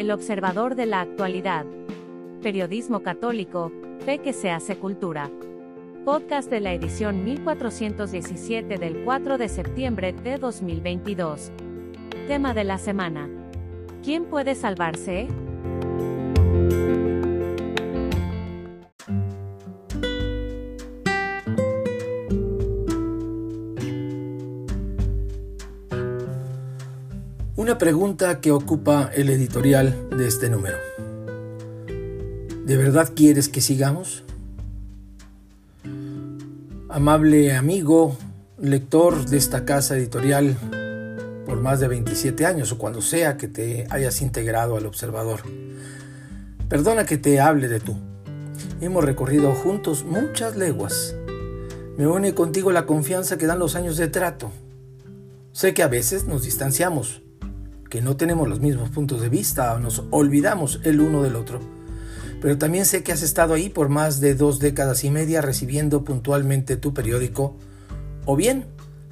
El 0.00 0.10
observador 0.12 0.76
de 0.76 0.86
la 0.86 1.02
actualidad. 1.02 1.66
Periodismo 2.42 3.02
católico, 3.02 3.70
fe 4.06 4.16
que 4.16 4.32
se 4.32 4.50
hace 4.50 4.78
cultura. 4.78 5.30
Podcast 6.06 6.48
de 6.48 6.60
la 6.60 6.72
edición 6.72 7.22
1417 7.22 8.78
del 8.78 9.04
4 9.04 9.36
de 9.36 9.50
septiembre 9.50 10.14
de 10.14 10.38
2022. 10.38 11.52
Tema 12.26 12.54
de 12.54 12.64
la 12.64 12.78
semana. 12.78 13.28
¿Quién 14.02 14.24
puede 14.24 14.54
salvarse? 14.54 15.28
Pregunta 27.80 28.42
que 28.42 28.52
ocupa 28.52 29.10
el 29.14 29.30
editorial 29.30 30.10
de 30.10 30.28
este 30.28 30.50
número. 30.50 30.76
¿De 32.66 32.76
verdad 32.76 33.10
quieres 33.16 33.48
que 33.48 33.62
sigamos? 33.62 34.22
Amable 36.90 37.56
amigo, 37.56 38.18
lector 38.58 39.24
de 39.24 39.38
esta 39.38 39.64
casa 39.64 39.96
editorial 39.96 40.58
por 41.46 41.62
más 41.62 41.80
de 41.80 41.88
27 41.88 42.44
años 42.44 42.70
o 42.70 42.76
cuando 42.76 43.00
sea 43.00 43.38
que 43.38 43.48
te 43.48 43.86
hayas 43.88 44.20
integrado 44.20 44.76
al 44.76 44.84
observador. 44.84 45.40
Perdona 46.68 47.06
que 47.06 47.16
te 47.16 47.40
hable 47.40 47.68
de 47.68 47.80
tú. 47.80 47.96
Hemos 48.82 49.02
recorrido 49.06 49.54
juntos 49.54 50.04
muchas 50.04 50.54
leguas. 50.54 51.16
Me 51.96 52.06
une 52.06 52.34
contigo 52.34 52.72
la 52.72 52.84
confianza 52.84 53.38
que 53.38 53.46
dan 53.46 53.58
los 53.58 53.74
años 53.74 53.96
de 53.96 54.08
trato. 54.08 54.52
Sé 55.52 55.72
que 55.72 55.82
a 55.82 55.88
veces 55.88 56.26
nos 56.26 56.42
distanciamos, 56.42 57.22
que 57.90 58.00
no 58.00 58.16
tenemos 58.16 58.48
los 58.48 58.60
mismos 58.60 58.88
puntos 58.90 59.20
de 59.20 59.28
vista 59.28 59.76
nos 59.80 60.04
olvidamos 60.10 60.80
el 60.84 61.00
uno 61.00 61.22
del 61.22 61.34
otro. 61.34 61.60
Pero 62.40 62.56
también 62.56 62.86
sé 62.86 63.02
que 63.02 63.12
has 63.12 63.22
estado 63.22 63.52
ahí 63.52 63.68
por 63.68 63.88
más 63.88 64.20
de 64.20 64.34
dos 64.34 64.60
décadas 64.60 65.04
y 65.04 65.10
media 65.10 65.42
recibiendo 65.42 66.04
puntualmente 66.04 66.76
tu 66.76 66.94
periódico 66.94 67.56
o 68.24 68.36
bien 68.36 68.66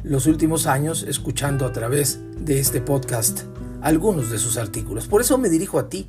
los 0.04 0.26
últimos 0.26 0.66
años 0.66 1.04
escuchando 1.06 1.66
a 1.66 1.72
través 1.72 2.20
de 2.38 2.60
este 2.60 2.80
podcast 2.80 3.40
algunos 3.82 4.30
de 4.30 4.38
sus 4.38 4.56
artículos. 4.56 5.08
Por 5.08 5.20
eso 5.20 5.36
me 5.38 5.50
dirijo 5.50 5.80
a 5.80 5.88
ti 5.88 6.08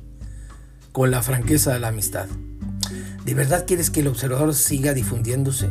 con 0.92 1.10
la 1.10 1.22
franqueza 1.22 1.72
de 1.72 1.80
la 1.80 1.88
amistad. 1.88 2.28
¿De 3.24 3.34
verdad 3.34 3.64
quieres 3.66 3.90
que 3.90 4.00
el 4.00 4.06
observador 4.06 4.54
siga 4.54 4.94
difundiéndose? 4.94 5.68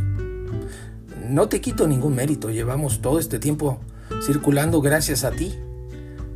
No 1.27 1.47
te 1.47 1.61
quito 1.61 1.87
ningún 1.87 2.15
mérito, 2.15 2.49
llevamos 2.49 3.01
todo 3.01 3.19
este 3.19 3.39
tiempo 3.39 3.79
circulando 4.21 4.81
gracias 4.81 5.23
a 5.23 5.31
ti 5.31 5.55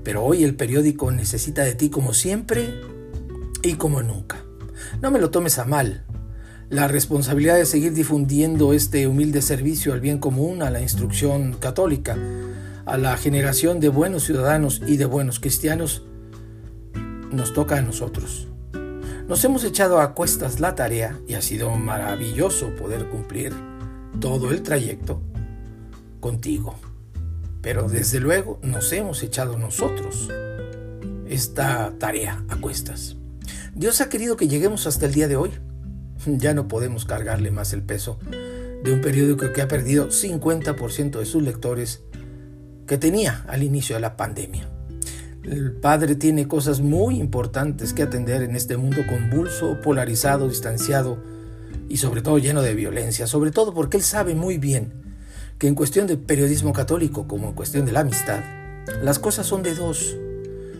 pero 0.04 0.24
hoy 0.24 0.44
el 0.44 0.56
periódico 0.56 1.12
necesita 1.12 1.64
de 1.64 1.76
ti 1.76 1.90
como 1.90 2.14
siempre 2.14 2.82
y 3.62 3.74
como 3.74 4.02
nunca. 4.02 4.44
No 5.02 5.12
me 5.12 5.20
lo 5.20 5.30
tomes 5.30 5.58
a 5.60 5.66
mal. 5.66 6.06
La 6.70 6.88
responsabilidad 6.88 7.56
de 7.56 7.66
seguir 7.66 7.94
difundiendo 7.94 8.74
este 8.74 9.08
humilde 9.08 9.42
servicio 9.42 9.94
al 9.94 10.02
bien 10.02 10.18
común, 10.18 10.64
a 10.64 10.70
la 10.70 10.82
instrucción 10.82 11.54
católica, 11.54 12.18
a 12.86 12.98
la 12.98 13.16
generación 13.18 13.80
de 13.80 13.90
buenos 13.90 14.24
ciudadanos 14.24 14.82
y 14.86 14.98
de 14.98 15.06
buenos 15.06 15.40
cristianos, 15.40 16.04
nos 17.32 17.54
toca 17.54 17.78
a 17.78 17.82
nosotros. 17.82 18.48
Nos 19.28 19.44
hemos 19.46 19.64
echado 19.64 20.02
a 20.02 20.14
cuestas 20.14 20.60
la 20.60 20.76
tarea 20.76 21.20
y 21.28 21.36
ha 21.36 21.42
sido 21.42 21.70
maravilloso 21.72 22.76
poder 22.76 23.08
cumplir 23.08 23.54
todo 24.20 24.52
el 24.52 24.62
trayecto 24.64 25.22
contigo. 26.20 26.76
Pero 27.64 27.88
desde 27.88 28.20
luego 28.20 28.60
nos 28.62 28.92
hemos 28.92 29.24
echado 29.24 29.58
nosotros 29.58 30.30
esta 31.28 31.94
tarea 31.98 32.44
a 32.50 32.58
cuestas. 32.58 33.16
Dios 33.74 34.02
ha 34.02 34.10
querido 34.10 34.36
que 34.36 34.50
lleguemos 34.50 34.86
hasta 34.86 35.08
el 35.08 35.14
día 35.14 35.30
de 35.30 35.38
hoy. 35.38 35.50
Ya 36.28 36.54
no 36.54 36.68
podemos 36.68 37.06
cargarle 37.06 37.52
más 37.52 37.74
el 37.74 37.82
peso 37.82 38.20
de 38.84 38.94
un 38.94 39.00
periódico 39.02 39.52
que 39.54 39.62
ha 39.62 39.68
perdido 39.70 40.10
50% 40.10 41.20
de 41.20 41.26
sus 41.26 41.42
lectores 41.42 42.04
que 42.86 42.98
tenía 42.98 43.46
al 43.48 43.64
inicio 43.64 43.96
de 43.96 44.02
la 44.02 44.18
pandemia. 44.18 44.70
El 45.44 45.72
padre 45.72 46.16
tiene 46.16 46.50
cosas 46.50 46.82
muy 46.82 47.18
importantes 47.18 47.94
que 47.94 48.04
atender 48.04 48.44
en 48.44 48.58
este 48.58 48.76
mundo 48.76 49.02
convulso, 49.08 49.80
polarizado, 49.82 50.50
distanciado 50.50 51.18
y 51.88 51.96
sobre 51.98 52.22
todo 52.22 52.38
lleno 52.40 52.62
de 52.62 52.76
violencia, 52.76 53.26
sobre 53.26 53.52
todo 53.52 53.74
porque 53.74 53.98
él 53.98 54.04
sabe 54.04 54.36
muy 54.36 54.58
bien 54.58 55.03
en 55.68 55.76
cuestión 55.76 56.08
de 56.08 56.18
periodismo 56.18 56.74
católico 56.74 57.28
como 57.28 57.50
en 57.50 57.54
cuestión 57.54 57.86
de 57.86 57.92
la 57.92 58.02
amistad, 58.02 58.42
las 59.02 59.20
cosas 59.20 59.48
son 59.48 59.64
de 59.64 59.76
dos, 59.76 60.16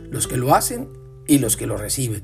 los 0.10 0.28
que 0.28 0.38
lo 0.38 0.54
hacen 0.54 0.90
y 1.28 1.40
los 1.40 1.58
que 1.58 1.68
lo 1.68 1.78
reciben. 1.78 2.22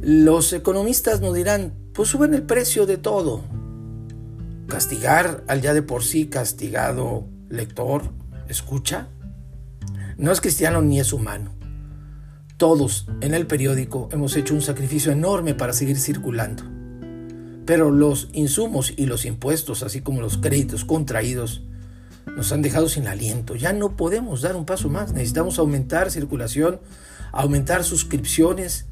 Los 0.00 0.52
economistas 0.52 1.20
nos 1.20 1.34
dirán, 1.34 1.74
pues 1.92 2.08
suben 2.08 2.34
el 2.34 2.42
precio 2.42 2.86
de 2.86 2.96
todo. 2.96 3.42
Castigar 4.66 5.44
al 5.46 5.60
ya 5.60 5.74
de 5.74 5.82
por 5.82 6.04
sí 6.04 6.26
castigado 6.26 7.26
lector, 7.48 8.02
escucha, 8.48 9.08
no 10.16 10.32
es 10.32 10.40
cristiano 10.40 10.82
ni 10.82 11.00
es 11.00 11.12
humano. 11.12 11.54
Todos 12.56 13.06
en 13.22 13.34
el 13.34 13.46
periódico 13.46 14.08
hemos 14.12 14.36
hecho 14.36 14.54
un 14.54 14.60
sacrificio 14.60 15.12
enorme 15.12 15.54
para 15.54 15.72
seguir 15.72 15.98
circulando. 15.98 16.79
Pero 17.70 17.92
los 17.92 18.30
insumos 18.32 18.92
y 18.96 19.06
los 19.06 19.24
impuestos, 19.24 19.84
así 19.84 20.00
como 20.00 20.20
los 20.20 20.38
créditos 20.38 20.84
contraídos, 20.84 21.62
nos 22.26 22.50
han 22.50 22.62
dejado 22.62 22.88
sin 22.88 23.06
aliento. 23.06 23.54
Ya 23.54 23.72
no 23.72 23.96
podemos 23.96 24.42
dar 24.42 24.56
un 24.56 24.66
paso 24.66 24.88
más. 24.88 25.12
Necesitamos 25.12 25.60
aumentar 25.60 26.10
circulación, 26.10 26.80
aumentar 27.30 27.84
suscripciones, 27.84 28.86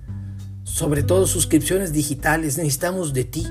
sobre 0.62 1.03
todo 1.03 1.27
suscripciones 1.27 1.93
digitales. 1.93 2.56
Necesitamos 2.56 3.12
de 3.15 3.25
ti. 3.25 3.49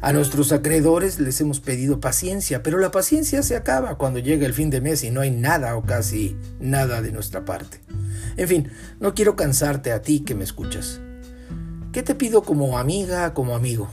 A 0.00 0.12
nuestros 0.12 0.50
acreedores 0.50 1.20
les 1.20 1.40
hemos 1.40 1.60
pedido 1.60 2.00
paciencia, 2.00 2.64
pero 2.64 2.78
la 2.78 2.90
paciencia 2.90 3.44
se 3.44 3.54
acaba 3.54 3.98
cuando 3.98 4.18
llega 4.18 4.46
el 4.46 4.52
fin 4.52 4.68
de 4.68 4.80
mes 4.80 5.04
y 5.04 5.12
no 5.12 5.20
hay 5.20 5.30
nada 5.30 5.76
o 5.76 5.84
casi 5.84 6.36
nada 6.58 7.02
de 7.02 7.12
nuestra 7.12 7.44
parte. 7.44 7.78
En 8.36 8.48
fin, 8.48 8.68
no 8.98 9.14
quiero 9.14 9.36
cansarte 9.36 9.92
a 9.92 10.02
ti 10.02 10.24
que 10.24 10.34
me 10.34 10.42
escuchas. 10.42 10.98
¿Qué 11.92 12.02
te 12.02 12.14
pido 12.14 12.42
como 12.42 12.78
amiga, 12.78 13.34
como 13.34 13.54
amigo? 13.54 13.86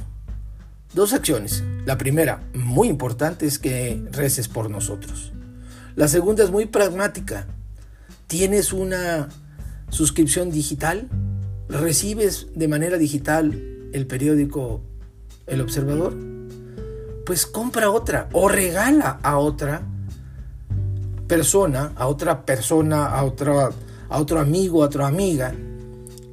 Dos 0.93 1.11
acciones. 1.11 1.65
La 1.85 1.97
primera, 1.97 2.41
muy 2.53 2.87
importante, 2.87 3.45
es 3.45 3.59
que 3.59 4.01
reces 4.13 4.47
por 4.47 4.69
nosotros. 4.69 5.33
La 5.97 6.07
segunda 6.07 6.45
es 6.45 6.49
muy 6.49 6.65
pragmática. 6.65 7.45
¿Tienes 8.27 8.71
una 8.71 9.27
suscripción 9.89 10.49
digital? 10.49 11.09
¿Recibes 11.67 12.47
de 12.55 12.69
manera 12.69 12.97
digital 12.97 13.61
el 13.91 14.07
periódico 14.07 14.79
El 15.45 15.59
Observador? 15.59 16.15
Pues 17.25 17.45
compra 17.45 17.91
otra 17.91 18.29
o 18.31 18.47
regala 18.47 19.19
a 19.23 19.37
otra 19.39 19.81
persona, 21.27 21.91
a 21.97 22.07
otra 22.07 22.45
persona, 22.45 23.07
a, 23.07 23.19
a 23.19 24.19
otro 24.19 24.39
amigo, 24.39 24.83
a 24.83 24.85
otra 24.85 25.05
amiga 25.05 25.53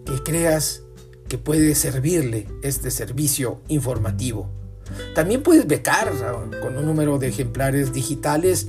que 0.05 0.23
creas 0.23 0.83
que 1.29 1.39
puede 1.39 1.75
servirle 1.75 2.47
este 2.63 2.91
servicio 2.91 3.61
informativo. 3.69 4.51
También 5.15 5.43
puedes 5.43 5.67
becar 5.67 6.13
con 6.63 6.77
un 6.77 6.87
número 6.87 7.19
de 7.19 7.29
ejemplares 7.29 7.93
digitales 7.93 8.69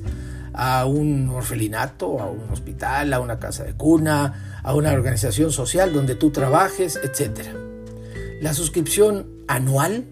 a 0.53 0.85
un 0.85 1.29
orfelinato, 1.29 2.19
a 2.19 2.29
un 2.29 2.49
hospital, 2.51 3.13
a 3.13 3.19
una 3.19 3.39
casa 3.39 3.63
de 3.63 3.73
cuna, 3.73 4.61
a 4.63 4.73
una 4.73 4.91
organización 4.91 5.51
social 5.51 5.93
donde 5.93 6.15
tú 6.15 6.31
trabajes, 6.31 6.99
etc. 7.03 7.49
La 8.41 8.53
suscripción 8.53 9.27
anual 9.47 10.05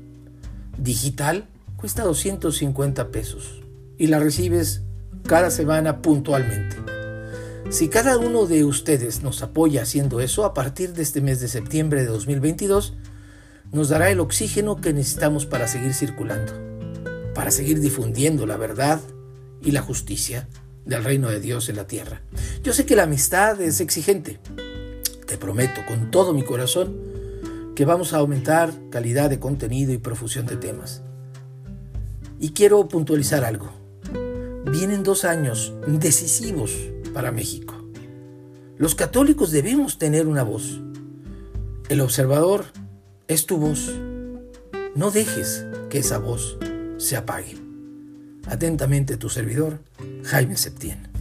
digital 0.78 1.48
cuesta 1.78 2.04
250 2.04 3.10
pesos 3.10 3.64
y 3.98 4.08
la 4.08 4.20
recibes 4.20 4.84
cada 5.28 5.50
semana 5.50 6.02
puntualmente. 6.02 6.95
Si 7.70 7.90
cada 7.90 8.20
uno 8.20 8.46
de 8.46 8.64
ustedes 8.64 9.24
nos 9.24 9.42
apoya 9.42 9.82
haciendo 9.82 10.22
eso, 10.22 10.46
a 10.46 10.54
partir 10.54 10.94
de 10.94 11.02
este 11.02 11.20
mes 11.20 11.40
de 11.40 11.48
septiembre 11.48 12.02
de 12.02 12.08
2022, 12.08 12.94
nos 13.72 13.90
dará 13.90 14.12
el 14.12 14.20
oxígeno 14.20 14.76
que 14.76 14.94
necesitamos 14.94 15.48
para 15.48 15.68
seguir 15.68 15.94
circulando, 15.94 16.54
para 17.34 17.50
seguir 17.50 17.80
difundiendo 17.80 18.46
la 18.46 18.58
verdad 18.58 19.02
y 19.64 19.72
la 19.72 19.82
justicia 19.82 20.48
del 20.86 21.04
reino 21.04 21.30
de 21.30 21.40
Dios 21.40 21.68
en 21.68 21.78
la 21.78 21.88
tierra. 21.88 22.22
Yo 22.64 22.72
sé 22.72 22.86
que 22.86 22.96
la 22.96 23.04
amistad 23.04 23.60
es 23.60 23.82
exigente. 23.82 24.40
Te 25.26 25.38
prometo 25.38 25.82
con 25.88 26.12
todo 26.12 26.34
mi 26.34 26.44
corazón 26.44 26.96
que 27.76 27.84
vamos 27.84 28.14
a 28.14 28.18
aumentar 28.18 28.72
calidad 28.92 29.32
de 29.32 29.40
contenido 29.40 29.92
y 29.92 29.98
profusión 29.98 30.46
de 30.46 30.56
temas. 30.56 31.02
Y 32.40 32.52
quiero 32.52 32.88
puntualizar 32.88 33.44
algo. 33.44 33.72
Vienen 34.72 35.04
dos 35.04 35.26
años 35.26 35.74
decisivos 35.88 36.72
para 37.16 37.32
México. 37.32 37.74
Los 38.78 38.94
católicos 38.94 39.50
debemos 39.52 39.98
tener 39.98 40.28
una 40.28 40.44
voz. 40.44 40.82
El 41.88 42.02
observador 42.02 42.66
es 43.30 43.46
tu 43.46 43.58
voz. 43.58 43.90
No 44.96 45.12
dejes 45.12 45.66
que 45.90 46.00
esa 46.00 46.18
voz 46.18 46.58
se 46.98 47.16
apague. 47.16 47.56
Atentamente 48.48 49.16
tu 49.16 49.30
servidor, 49.30 49.80
Jaime 50.26 50.58
Septién. 50.58 51.15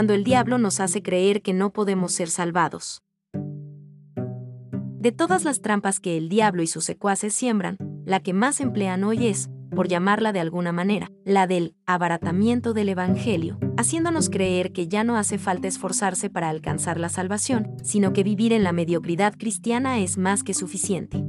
Cuando 0.00 0.14
el 0.14 0.24
diablo 0.24 0.56
nos 0.56 0.80
hace 0.80 1.02
creer 1.02 1.42
que 1.42 1.52
no 1.52 1.74
podemos 1.74 2.12
ser 2.12 2.30
salvados. 2.30 3.02
De 3.34 5.12
todas 5.12 5.44
las 5.44 5.60
trampas 5.60 6.00
que 6.00 6.16
el 6.16 6.30
diablo 6.30 6.62
y 6.62 6.66
sus 6.68 6.86
secuaces 6.86 7.34
siembran, 7.34 7.76
la 8.06 8.20
que 8.20 8.32
más 8.32 8.62
emplean 8.62 9.04
hoy 9.04 9.26
es, 9.26 9.50
por 9.76 9.88
llamarla 9.88 10.32
de 10.32 10.40
alguna 10.40 10.72
manera, 10.72 11.10
la 11.26 11.46
del 11.46 11.74
abaratamiento 11.84 12.72
del 12.72 12.88
Evangelio, 12.88 13.58
haciéndonos 13.76 14.30
creer 14.30 14.72
que 14.72 14.88
ya 14.88 15.04
no 15.04 15.18
hace 15.18 15.36
falta 15.36 15.68
esforzarse 15.68 16.30
para 16.30 16.48
alcanzar 16.48 16.98
la 16.98 17.10
salvación, 17.10 17.76
sino 17.82 18.14
que 18.14 18.22
vivir 18.22 18.54
en 18.54 18.64
la 18.64 18.72
mediocridad 18.72 19.34
cristiana 19.36 19.98
es 19.98 20.16
más 20.16 20.42
que 20.42 20.54
suficiente. 20.54 21.22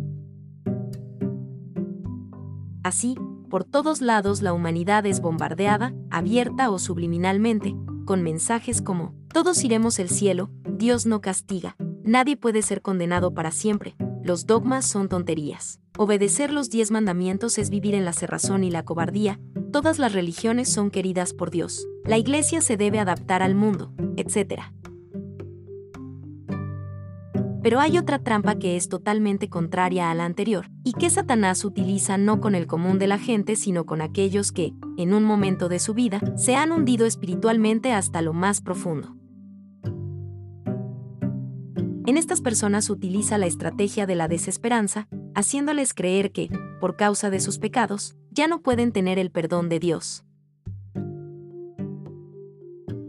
Así, 2.84 3.16
por 3.50 3.66
todos 3.66 4.00
lados 4.00 4.42
la 4.42 4.54
humanidad 4.54 5.06
es 5.06 5.20
bombardeada, 5.20 5.94
abierta 6.10 6.70
o 6.70 6.80
subliminalmente, 6.80 7.76
con 8.12 8.24
mensajes 8.24 8.82
como, 8.82 9.16
todos 9.34 9.64
iremos 9.64 9.98
al 9.98 10.10
cielo, 10.10 10.50
Dios 10.68 11.06
no 11.06 11.22
castiga, 11.22 11.78
nadie 12.04 12.36
puede 12.36 12.62
ser 12.62 12.82
condenado 12.82 13.34
para 13.34 13.52
siempre, 13.52 13.96
los 14.22 14.46
dogmas 14.46 14.86
son 14.86 15.08
tonterías. 15.08 15.80
Obedecer 15.98 16.52
los 16.52 16.70
diez 16.70 16.92
mandamientos 16.92 17.58
es 17.58 17.70
vivir 17.70 17.96
en 17.96 18.04
la 18.04 18.12
cerrazón 18.12 18.66
y 18.66 18.70
la 18.70 18.84
cobardía, 18.84 19.40
todas 19.72 19.98
las 19.98 20.12
religiones 20.12 20.68
son 20.68 20.92
queridas 20.92 21.34
por 21.34 21.52
Dios, 21.52 21.88
la 22.04 22.18
iglesia 22.18 22.60
se 22.60 22.76
debe 22.76 23.00
adaptar 23.00 23.42
al 23.42 23.56
mundo, 23.56 23.94
etc. 24.18 24.64
Pero 27.62 27.80
hay 27.80 27.98
otra 27.98 28.20
trampa 28.20 28.56
que 28.56 28.76
es 28.76 28.90
totalmente 28.90 29.48
contraria 29.50 30.10
a 30.10 30.16
la 30.16 30.26
anterior, 30.26 30.70
y 30.84 30.94
que 30.94 31.10
Satanás 31.10 31.64
utiliza 31.64 32.18
no 32.18 32.42
con 32.42 32.56
el 32.56 32.66
común 32.66 32.98
de 32.98 33.08
la 33.08 33.20
gente, 33.20 33.56
sino 33.56 33.86
con 33.86 34.02
aquellos 34.02 34.52
que, 34.52 34.74
en 34.98 35.14
un 35.14 35.24
momento 35.24 35.70
de 35.70 35.80
su 35.80 35.94
vida, 35.94 36.20
se 36.36 36.56
han 36.56 36.72
hundido 36.72 37.06
espiritualmente 37.06 37.94
hasta 37.94 38.22
lo 38.22 38.34
más 38.34 38.62
profundo. 38.62 39.16
En 42.08 42.18
estas 42.18 42.42
personas 42.42 42.90
utiliza 42.90 43.38
la 43.38 43.46
estrategia 43.46 44.08
de 44.08 44.16
la 44.16 44.28
desesperanza, 44.28 45.08
haciéndoles 45.36 45.94
creer 45.94 46.32
que, 46.32 46.50
por 46.80 46.96
causa 46.96 47.30
de 47.30 47.40
sus 47.40 47.60
pecados, 47.60 48.16
ya 48.32 48.48
no 48.48 48.62
pueden 48.62 48.92
tener 48.92 49.20
el 49.20 49.30
perdón 49.30 49.70
de 49.70 49.80
Dios. 49.80 50.26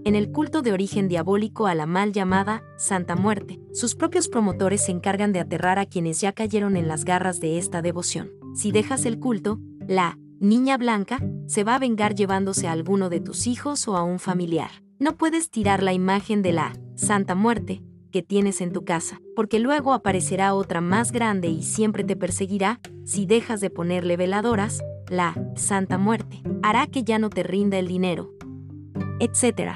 En 0.04 0.16
el 0.16 0.32
culto 0.32 0.62
de 0.62 0.72
origen 0.72 1.06
diabólico 1.06 1.68
a 1.68 1.76
la 1.76 1.86
mal 1.86 2.12
llamada 2.12 2.64
Santa 2.76 3.14
Muerte, 3.14 3.60
sus 3.72 3.94
propios 3.94 4.28
promotores 4.28 4.86
se 4.86 4.90
encargan 4.90 5.32
de 5.32 5.38
aterrar 5.38 5.78
a 5.78 5.86
quienes 5.86 6.20
ya 6.20 6.32
cayeron 6.32 6.76
en 6.76 6.88
las 6.88 7.04
garras 7.04 7.38
de 7.38 7.56
esta 7.56 7.82
devoción. 7.82 8.32
Si 8.52 8.72
dejas 8.72 9.06
el 9.06 9.20
culto, 9.20 9.60
la 9.86 10.18
niña 10.40 10.76
blanca 10.76 11.20
se 11.46 11.62
va 11.62 11.76
a 11.76 11.78
vengar 11.78 12.16
llevándose 12.16 12.66
a 12.66 12.72
alguno 12.72 13.10
de 13.10 13.20
tus 13.20 13.46
hijos 13.46 13.86
o 13.86 13.96
a 13.96 14.02
un 14.02 14.18
familiar. 14.18 14.70
No 14.98 15.16
puedes 15.16 15.50
tirar 15.50 15.84
la 15.84 15.92
imagen 15.92 16.42
de 16.42 16.52
la 16.52 16.72
Santa 16.96 17.36
Muerte 17.36 17.80
que 18.10 18.22
tienes 18.22 18.60
en 18.60 18.72
tu 18.72 18.84
casa, 18.84 19.20
porque 19.36 19.60
luego 19.60 19.92
aparecerá 19.92 20.54
otra 20.54 20.80
más 20.80 21.12
grande 21.12 21.46
y 21.46 21.62
siempre 21.62 22.02
te 22.02 22.16
perseguirá, 22.16 22.80
si 23.04 23.24
dejas 23.24 23.60
de 23.60 23.70
ponerle 23.70 24.16
veladoras, 24.16 24.82
la 25.08 25.34
Santa 25.54 25.96
Muerte 25.96 26.42
hará 26.62 26.88
que 26.88 27.04
ya 27.04 27.18
no 27.18 27.30
te 27.30 27.42
rinda 27.42 27.78
el 27.78 27.86
dinero, 27.86 28.32
etc. 29.20 29.72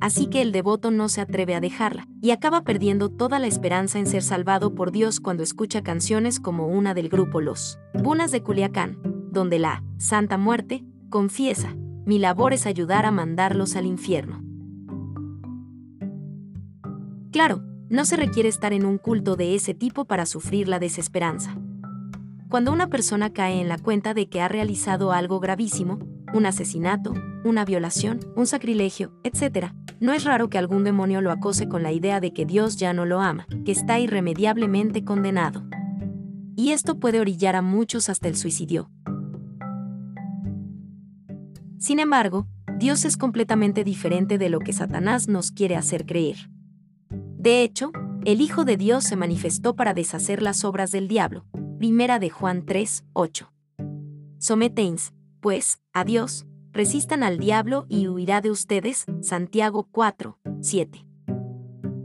Así 0.00 0.26
que 0.26 0.42
el 0.42 0.52
devoto 0.52 0.90
no 0.90 1.08
se 1.08 1.20
atreve 1.20 1.54
a 1.54 1.60
dejarla, 1.60 2.06
y 2.20 2.30
acaba 2.30 2.62
perdiendo 2.62 3.08
toda 3.08 3.38
la 3.38 3.46
esperanza 3.46 3.98
en 3.98 4.06
ser 4.06 4.22
salvado 4.22 4.74
por 4.74 4.92
Dios 4.92 5.20
cuando 5.20 5.42
escucha 5.42 5.82
canciones 5.82 6.40
como 6.40 6.68
una 6.68 6.94
del 6.94 7.08
grupo 7.08 7.40
Los 7.40 7.78
Bunas 7.94 8.30
de 8.30 8.42
Culiacán, 8.42 8.98
donde 9.32 9.58
la 9.58 9.82
Santa 9.98 10.38
Muerte 10.38 10.84
confiesa, 11.10 11.74
mi 12.06 12.18
labor 12.18 12.52
es 12.52 12.66
ayudar 12.66 13.06
a 13.06 13.10
mandarlos 13.10 13.76
al 13.76 13.86
infierno. 13.86 14.42
Claro, 17.32 17.62
no 17.90 18.04
se 18.04 18.16
requiere 18.16 18.48
estar 18.48 18.72
en 18.72 18.86
un 18.86 18.98
culto 18.98 19.36
de 19.36 19.54
ese 19.54 19.74
tipo 19.74 20.06
para 20.06 20.26
sufrir 20.26 20.68
la 20.68 20.78
desesperanza. 20.78 21.56
Cuando 22.48 22.72
una 22.72 22.88
persona 22.88 23.32
cae 23.32 23.60
en 23.60 23.68
la 23.68 23.78
cuenta 23.78 24.14
de 24.14 24.28
que 24.28 24.40
ha 24.40 24.48
realizado 24.48 25.12
algo 25.12 25.38
gravísimo, 25.38 25.98
un 26.32 26.46
asesinato, 26.46 27.12
una 27.48 27.64
violación, 27.64 28.20
un 28.36 28.46
sacrilegio, 28.46 29.12
etc., 29.24 29.72
no 30.00 30.12
es 30.12 30.24
raro 30.24 30.48
que 30.48 30.58
algún 30.58 30.84
demonio 30.84 31.20
lo 31.20 31.32
acose 31.32 31.68
con 31.68 31.82
la 31.82 31.90
idea 31.90 32.20
de 32.20 32.32
que 32.32 32.46
Dios 32.46 32.76
ya 32.76 32.92
no 32.92 33.04
lo 33.04 33.20
ama, 33.20 33.46
que 33.64 33.72
está 33.72 33.98
irremediablemente 33.98 35.04
condenado. 35.04 35.64
Y 36.54 36.70
esto 36.70 37.00
puede 37.00 37.20
orillar 37.20 37.56
a 37.56 37.62
muchos 37.62 38.08
hasta 38.08 38.28
el 38.28 38.36
suicidio. 38.36 38.90
Sin 41.78 42.00
embargo, 42.00 42.46
Dios 42.78 43.04
es 43.04 43.16
completamente 43.16 43.82
diferente 43.82 44.38
de 44.38 44.48
lo 44.48 44.60
que 44.60 44.72
Satanás 44.72 45.28
nos 45.28 45.50
quiere 45.50 45.76
hacer 45.76 46.06
creer. 46.06 46.50
De 47.10 47.62
hecho, 47.62 47.92
el 48.24 48.40
Hijo 48.40 48.64
de 48.64 48.76
Dios 48.76 49.04
se 49.04 49.16
manifestó 49.16 49.74
para 49.74 49.94
deshacer 49.94 50.42
las 50.42 50.64
obras 50.64 50.90
del 50.90 51.08
diablo. 51.08 51.44
Primera 51.78 52.18
de 52.18 52.30
Juan 52.30 52.66
3, 52.66 53.04
8. 53.12 53.52
Sometéis, 54.38 55.12
pues, 55.40 55.80
a 55.92 56.04
Dios, 56.04 56.47
resistan 56.78 57.24
al 57.24 57.38
diablo 57.38 57.86
y 57.88 58.06
huirá 58.06 58.40
de 58.40 58.52
ustedes. 58.52 59.04
Santiago 59.20 59.88
4, 59.90 60.38
7. 60.60 61.04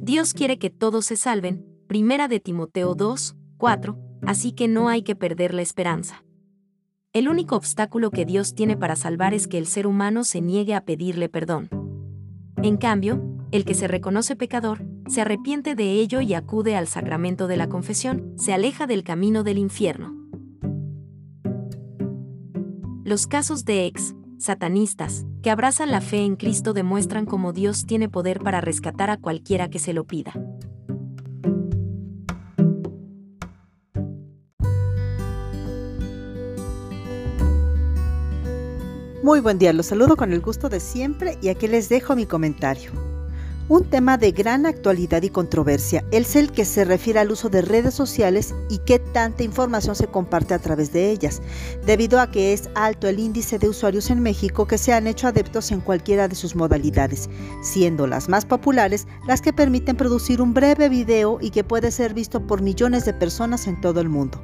Dios 0.01 0.33
quiere 0.33 0.57
que 0.57 0.71
todos 0.71 1.05
se 1.05 1.15
salven. 1.15 1.63
Primera 1.85 2.27
de 2.27 2.39
Timoteo 2.39 2.95
2, 2.95 3.35
4, 3.57 3.99
así 4.23 4.51
que 4.51 4.67
no 4.67 4.89
hay 4.89 5.03
que 5.03 5.15
perder 5.15 5.53
la 5.53 5.61
esperanza. 5.61 6.25
El 7.13 7.29
único 7.29 7.55
obstáculo 7.55 8.09
que 8.09 8.25
Dios 8.25 8.55
tiene 8.55 8.75
para 8.75 8.95
salvar 8.95 9.35
es 9.35 9.47
que 9.47 9.59
el 9.59 9.67
ser 9.67 9.85
humano 9.85 10.23
se 10.23 10.41
niegue 10.41 10.73
a 10.73 10.85
pedirle 10.85 11.29
perdón. 11.29 11.69
En 12.63 12.77
cambio, 12.77 13.21
el 13.51 13.65
que 13.65 13.75
se 13.75 13.87
reconoce 13.87 14.35
pecador, 14.35 14.83
se 15.07 15.21
arrepiente 15.21 15.75
de 15.75 15.91
ello 15.91 16.19
y 16.19 16.33
acude 16.33 16.75
al 16.75 16.87
sacramento 16.87 17.45
de 17.45 17.57
la 17.57 17.69
confesión, 17.69 18.33
se 18.37 18.53
aleja 18.53 18.87
del 18.87 19.03
camino 19.03 19.43
del 19.43 19.59
infierno. 19.59 20.15
Los 23.03 23.27
casos 23.27 23.65
de 23.65 23.85
ex 23.85 24.15
satanistas 24.44 25.25
que 25.42 25.50
abrazan 25.50 25.92
la 25.92 26.02
fe 26.02 26.26
en 26.26 26.35
Cristo 26.35 26.73
demuestran 26.73 27.26
cómo 27.26 27.54
Dios 27.54 27.85
tiene 27.85 28.09
poder 28.09 28.40
para 28.40 28.62
rescatar 28.62 29.09
a 29.09 29.18
cualquiera 29.18 29.69
que 29.69 29.80
se 29.80 29.94
lo 29.94 30.04
pida. 30.04 30.33
Muy 39.23 39.40
buen 39.40 39.57
día, 39.57 39.71
los 39.71 39.85
saludo 39.85 40.18
con 40.18 40.33
el 40.33 40.42
gusto 40.42 40.68
de 40.68 40.81
siempre 40.81 41.38
y 41.42 41.47
aquí 41.47 41.69
les 41.69 41.88
dejo 41.88 42.14
mi 42.14 42.26
comentario. 42.26 43.12
Un 43.73 43.85
tema 43.85 44.19
de 44.19 44.31
gran 44.33 44.68
actualidad 44.68 45.23
y 45.23 45.31
controversia 45.31 46.06
es 46.11 46.35
el 46.35 46.51
que 46.51 46.63
se 46.63 46.85
refiere 46.85 47.19
al 47.19 47.31
uso 47.31 47.49
de 47.49 47.63
redes 47.63 47.95
sociales 47.95 48.53
y 48.69 48.77
qué 48.77 48.99
tanta 48.99 49.42
información 49.42 49.95
se 49.95 50.06
comparte 50.06 50.53
a 50.53 50.59
través 50.59 50.94
de 50.94 51.09
ellas, 51.09 51.42
debido 51.83 52.19
a 52.19 52.30
que 52.30 52.53
es 52.53 52.69
alto 52.75 53.07
el 53.07 53.18
índice 53.18 53.57
de 53.57 53.68
usuarios 53.68 54.11
en 54.11 54.21
México 54.21 54.68
que 54.68 54.77
se 54.77 54.94
han 54.94 55.07
hecho 55.07 55.25
adeptos 55.25 55.71
en 55.71 55.81
cualquiera 55.81 56.27
de 56.27 56.35
sus 56.35 56.56
modalidades, 56.56 57.31
siendo 57.63 58.06
las 58.06 58.30
más 58.30 58.45
populares 58.45 59.07
las 59.25 59.42
que 59.42 59.53
permiten 59.53 59.95
producir 59.95 60.39
un 60.39 60.53
breve 60.53 60.87
video 60.87 61.39
y 61.42 61.49
que 61.49 61.63
puede 61.63 61.89
ser 61.89 62.13
visto 62.13 62.45
por 62.45 62.61
millones 62.61 63.06
de 63.06 63.15
personas 63.15 63.65
en 63.65 63.81
todo 63.81 64.01
el 64.01 64.07
mundo. 64.07 64.39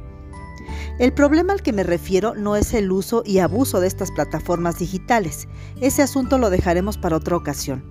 El 0.98 1.13
problema 1.13 1.53
al 1.53 1.62
que 1.62 1.71
me 1.71 1.83
refiero 1.83 2.33
no 2.33 2.55
es 2.55 2.74
el 2.74 2.91
uso 2.91 3.21
y 3.24 3.38
abuso 3.38 3.79
de 3.79 3.86
estas 3.89 4.09
plataformas 4.09 4.79
digitales, 4.79 5.48
ese 5.81 6.01
asunto 6.01 6.39
lo 6.39 6.50
dejaremos 6.50 6.98
para 6.98 7.17
otra 7.17 7.38
ocasión. 7.38 7.83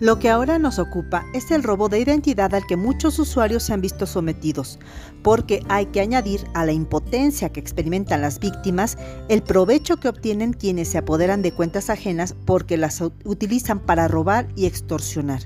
Lo 0.00 0.20
que 0.20 0.30
ahora 0.30 0.60
nos 0.60 0.78
ocupa 0.78 1.24
es 1.34 1.50
el 1.50 1.64
robo 1.64 1.88
de 1.88 1.98
identidad 1.98 2.54
al 2.54 2.64
que 2.66 2.76
muchos 2.76 3.18
usuarios 3.18 3.64
se 3.64 3.72
han 3.72 3.80
visto 3.80 4.06
sometidos, 4.06 4.78
porque 5.24 5.64
hay 5.68 5.86
que 5.86 6.00
añadir 6.00 6.44
a 6.54 6.64
la 6.64 6.70
impotencia 6.70 7.48
que 7.48 7.58
experimentan 7.58 8.20
las 8.20 8.38
víctimas 8.38 8.96
el 9.28 9.42
provecho 9.42 9.96
que 9.96 10.08
obtienen 10.08 10.52
quienes 10.52 10.88
se 10.88 10.98
apoderan 10.98 11.42
de 11.42 11.50
cuentas 11.50 11.90
ajenas 11.90 12.36
porque 12.44 12.76
las 12.76 13.00
utilizan 13.24 13.80
para 13.80 14.06
robar 14.06 14.46
y 14.54 14.66
extorsionar. 14.66 15.42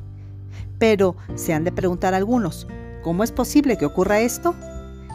Pero, 0.79 1.17
se 1.35 1.55
han 1.55 1.65
de 1.65 1.73
preguntar 1.73 2.13
algunos, 2.13 2.67
¿cómo 3.03 3.25
es 3.25 3.33
posible 3.33 3.79
que 3.79 3.87
ocurra 3.87 4.21
esto? 4.21 4.55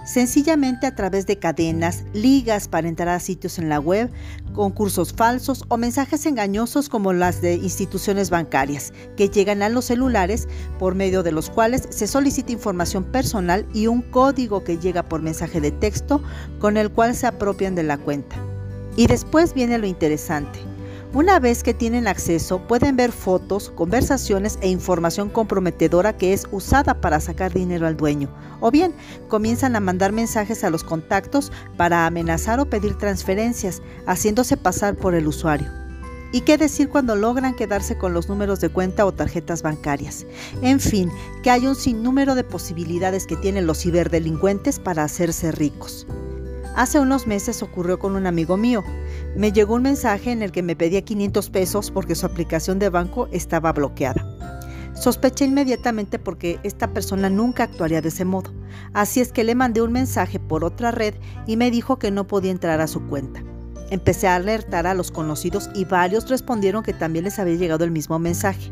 Sencillamente 0.07 0.87
a 0.87 0.95
través 0.95 1.27
de 1.27 1.37
cadenas, 1.37 2.05
ligas 2.13 2.67
para 2.67 2.87
entrar 2.87 3.09
a 3.09 3.19
sitios 3.19 3.59
en 3.59 3.69
la 3.69 3.79
web, 3.79 4.09
concursos 4.53 5.13
falsos 5.13 5.65
o 5.67 5.77
mensajes 5.77 6.25
engañosos 6.25 6.89
como 6.89 7.13
las 7.13 7.41
de 7.41 7.55
instituciones 7.55 8.29
bancarias, 8.29 8.93
que 9.17 9.29
llegan 9.29 9.61
a 9.61 9.69
los 9.69 9.85
celulares 9.85 10.47
por 10.79 10.95
medio 10.95 11.23
de 11.23 11.33
los 11.33 11.49
cuales 11.49 11.87
se 11.89 12.07
solicita 12.07 12.53
información 12.53 13.03
personal 13.03 13.65
y 13.73 13.87
un 13.87 14.01
código 14.01 14.63
que 14.63 14.77
llega 14.77 15.03
por 15.03 15.21
mensaje 15.21 15.59
de 15.59 15.71
texto 15.71 16.23
con 16.59 16.77
el 16.77 16.89
cual 16.89 17.13
se 17.13 17.27
apropian 17.27 17.75
de 17.75 17.83
la 17.83 17.97
cuenta. 17.97 18.37
Y 18.95 19.07
después 19.07 19.53
viene 19.53 19.77
lo 19.77 19.85
interesante. 19.85 20.59
Una 21.13 21.39
vez 21.39 21.63
que 21.63 21.73
tienen 21.73 22.05
acceso, 22.05 22.59
pueden 22.67 22.97
ver 22.97 23.13
fotos, 23.13 23.69
conversaciones 23.69 24.59
e 24.61 24.67
información 24.67 25.29
comprometedora 25.29 26.17
que 26.17 26.33
es 26.33 26.45
usada 26.51 26.99
para 26.99 27.21
sacar 27.21 27.53
dinero 27.53 27.87
al 27.87 27.95
dueño. 27.95 28.29
O 28.59 28.71
bien, 28.71 28.93
comienzan 29.29 29.77
a 29.77 29.79
mandar 29.79 30.11
mensajes 30.11 30.65
a 30.65 30.69
los 30.69 30.83
contactos 30.83 31.51
para 31.77 32.05
amenazar 32.05 32.59
o 32.59 32.69
pedir 32.69 32.97
transferencias, 32.97 33.81
haciéndose 34.05 34.57
pasar 34.57 34.97
por 34.97 35.15
el 35.15 35.27
usuario. 35.27 35.69
¿Y 36.33 36.41
qué 36.41 36.57
decir 36.57 36.89
cuando 36.89 37.15
logran 37.15 37.55
quedarse 37.55 37.97
con 37.97 38.13
los 38.13 38.27
números 38.27 38.59
de 38.59 38.67
cuenta 38.67 39.05
o 39.05 39.13
tarjetas 39.13 39.61
bancarias? 39.61 40.25
En 40.61 40.81
fin, 40.81 41.09
que 41.41 41.51
hay 41.51 41.67
un 41.67 41.75
sinnúmero 41.75 42.35
de 42.35 42.43
posibilidades 42.43 43.25
que 43.25 43.37
tienen 43.37 43.65
los 43.65 43.81
ciberdelincuentes 43.81 44.77
para 44.77 45.05
hacerse 45.05 45.53
ricos. 45.53 46.05
Hace 46.77 46.99
unos 46.99 47.25
meses 47.25 47.63
ocurrió 47.63 47.97
con 47.97 48.15
un 48.15 48.27
amigo 48.27 48.55
mío. 48.55 48.83
Me 49.35 49.51
llegó 49.51 49.75
un 49.75 49.83
mensaje 49.83 50.31
en 50.31 50.41
el 50.41 50.51
que 50.51 50.63
me 50.63 50.75
pedía 50.75 51.03
500 51.03 51.49
pesos 51.49 51.91
porque 51.91 52.15
su 52.15 52.25
aplicación 52.25 52.79
de 52.79 52.89
banco 52.89 53.27
estaba 53.31 53.71
bloqueada. 53.71 54.25
Sospeché 54.95 55.45
inmediatamente 55.45 56.17
porque 56.17 56.59
esta 56.63 56.91
persona 56.91 57.29
nunca 57.29 57.63
actuaría 57.63 58.01
de 58.01 58.09
ese 58.09 58.25
modo. 58.25 58.51
Así 58.93 59.21
es 59.21 59.31
que 59.31 59.43
le 59.43 59.53
mandé 59.53 59.81
un 59.83 59.91
mensaje 59.91 60.39
por 60.39 60.63
otra 60.63 60.89
red 60.89 61.13
y 61.45 61.55
me 61.55 61.69
dijo 61.69 61.99
que 61.99 62.09
no 62.09 62.25
podía 62.25 62.51
entrar 62.51 62.81
a 62.81 62.87
su 62.87 63.05
cuenta. 63.07 63.43
Empecé 63.91 64.27
a 64.27 64.35
alertar 64.35 64.87
a 64.87 64.95
los 64.95 65.11
conocidos 65.11 65.69
y 65.75 65.85
varios 65.85 66.27
respondieron 66.29 66.81
que 66.81 66.93
también 66.93 67.25
les 67.25 67.37
había 67.37 67.55
llegado 67.55 67.85
el 67.85 67.91
mismo 67.91 68.17
mensaje. 68.17 68.71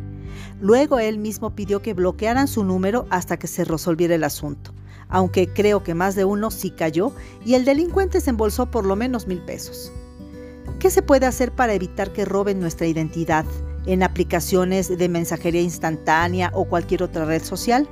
Luego 0.59 0.99
él 0.99 1.19
mismo 1.19 1.55
pidió 1.55 1.81
que 1.81 1.93
bloquearan 1.93 2.47
su 2.47 2.63
número 2.63 3.05
hasta 3.11 3.37
que 3.37 3.47
se 3.47 3.63
resolviera 3.63 4.15
el 4.15 4.23
asunto, 4.23 4.73
aunque 5.09 5.47
creo 5.47 5.83
que 5.83 5.93
más 5.93 6.15
de 6.15 6.25
uno 6.25 6.49
sí 6.49 6.71
cayó 6.71 7.13
y 7.45 7.53
el 7.53 7.65
delincuente 7.65 8.19
se 8.19 8.31
embolsó 8.31 8.71
por 8.71 8.85
lo 8.85 8.95
menos 8.95 9.27
mil 9.27 9.41
pesos. 9.43 9.91
¿Qué 10.79 10.89
se 10.89 11.01
puede 11.01 11.25
hacer 11.25 11.51
para 11.51 11.73
evitar 11.73 12.11
que 12.13 12.25
roben 12.25 12.59
nuestra 12.59 12.87
identidad 12.87 13.45
en 13.85 14.03
aplicaciones 14.03 14.97
de 14.97 15.09
mensajería 15.09 15.61
instantánea 15.61 16.51
o 16.53 16.65
cualquier 16.65 17.03
otra 17.03 17.25
red 17.25 17.43
social? 17.43 17.87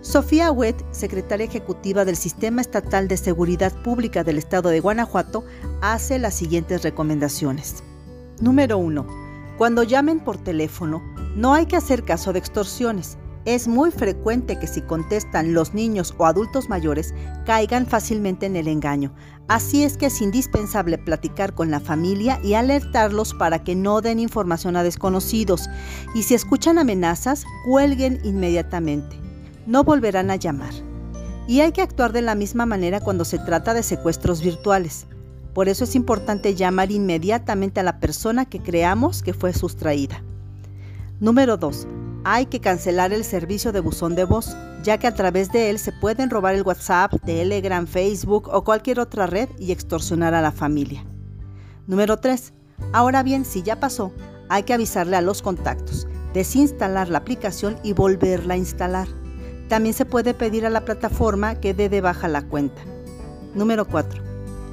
Sofía 0.00 0.52
Wett, 0.52 0.84
secretaria 0.90 1.46
ejecutiva 1.46 2.04
del 2.04 2.16
Sistema 2.16 2.60
Estatal 2.60 3.08
de 3.08 3.16
Seguridad 3.16 3.72
Pública 3.82 4.22
del 4.22 4.36
Estado 4.36 4.68
de 4.68 4.80
Guanajuato, 4.80 5.44
hace 5.80 6.18
las 6.18 6.34
siguientes 6.34 6.82
recomendaciones. 6.82 7.82
Número 8.40 8.76
1. 8.76 9.06
Cuando 9.56 9.82
llamen 9.82 10.20
por 10.20 10.36
teléfono, 10.36 11.02
no 11.36 11.54
hay 11.54 11.66
que 11.66 11.76
hacer 11.76 12.02
caso 12.02 12.32
de 12.32 12.38
extorsiones. 12.38 13.16
Es 13.44 13.68
muy 13.68 13.90
frecuente 13.90 14.58
que 14.58 14.66
si 14.66 14.80
contestan 14.80 15.52
los 15.52 15.74
niños 15.74 16.14
o 16.16 16.26
adultos 16.26 16.68
mayores 16.68 17.14
caigan 17.44 17.86
fácilmente 17.86 18.46
en 18.46 18.56
el 18.56 18.68
engaño. 18.68 19.14
Así 19.48 19.84
es 19.84 19.96
que 19.96 20.06
es 20.06 20.20
indispensable 20.22 20.96
platicar 20.96 21.54
con 21.54 21.70
la 21.70 21.80
familia 21.80 22.40
y 22.42 22.54
alertarlos 22.54 23.34
para 23.34 23.62
que 23.62 23.74
no 23.74 24.00
den 24.00 24.18
información 24.18 24.76
a 24.76 24.82
desconocidos. 24.82 25.68
Y 26.14 26.22
si 26.22 26.34
escuchan 26.34 26.78
amenazas, 26.78 27.44
cuelguen 27.66 28.20
inmediatamente 28.24 29.24
no 29.66 29.84
volverán 29.84 30.30
a 30.30 30.36
llamar. 30.36 30.72
Y 31.46 31.60
hay 31.60 31.72
que 31.72 31.82
actuar 31.82 32.12
de 32.12 32.22
la 32.22 32.34
misma 32.34 32.66
manera 32.66 33.00
cuando 33.00 33.24
se 33.24 33.38
trata 33.38 33.74
de 33.74 33.82
secuestros 33.82 34.42
virtuales. 34.42 35.06
Por 35.52 35.68
eso 35.68 35.84
es 35.84 35.94
importante 35.94 36.54
llamar 36.54 36.90
inmediatamente 36.90 37.80
a 37.80 37.84
la 37.84 38.00
persona 38.00 38.44
que 38.44 38.60
creamos 38.60 39.22
que 39.22 39.34
fue 39.34 39.52
sustraída. 39.52 40.22
Número 41.20 41.56
2. 41.56 41.86
Hay 42.26 42.46
que 42.46 42.60
cancelar 42.60 43.12
el 43.12 43.22
servicio 43.22 43.70
de 43.70 43.80
buzón 43.80 44.14
de 44.14 44.24
voz, 44.24 44.56
ya 44.82 44.96
que 44.96 45.06
a 45.06 45.14
través 45.14 45.52
de 45.52 45.68
él 45.68 45.78
se 45.78 45.92
pueden 45.92 46.30
robar 46.30 46.54
el 46.54 46.62
WhatsApp, 46.62 47.12
Telegram, 47.22 47.86
Facebook 47.86 48.48
o 48.50 48.64
cualquier 48.64 48.98
otra 48.98 49.26
red 49.26 49.50
y 49.58 49.72
extorsionar 49.72 50.32
a 50.32 50.40
la 50.40 50.50
familia. 50.50 51.04
Número 51.86 52.16
3. 52.16 52.54
Ahora 52.94 53.22
bien, 53.22 53.44
si 53.44 53.62
ya 53.62 53.78
pasó, 53.78 54.10
hay 54.48 54.62
que 54.62 54.72
avisarle 54.72 55.16
a 55.16 55.20
los 55.20 55.42
contactos, 55.42 56.08
desinstalar 56.32 57.10
la 57.10 57.18
aplicación 57.18 57.76
y 57.82 57.92
volverla 57.92 58.54
a 58.54 58.58
instalar. 58.58 59.08
También 59.68 59.94
se 59.94 60.06
puede 60.06 60.32
pedir 60.32 60.64
a 60.64 60.70
la 60.70 60.86
plataforma 60.86 61.56
que 61.56 61.74
dé 61.74 61.90
de 61.90 62.00
baja 62.00 62.28
la 62.28 62.40
cuenta. 62.40 62.80
Número 63.54 63.86
4. 63.86 64.22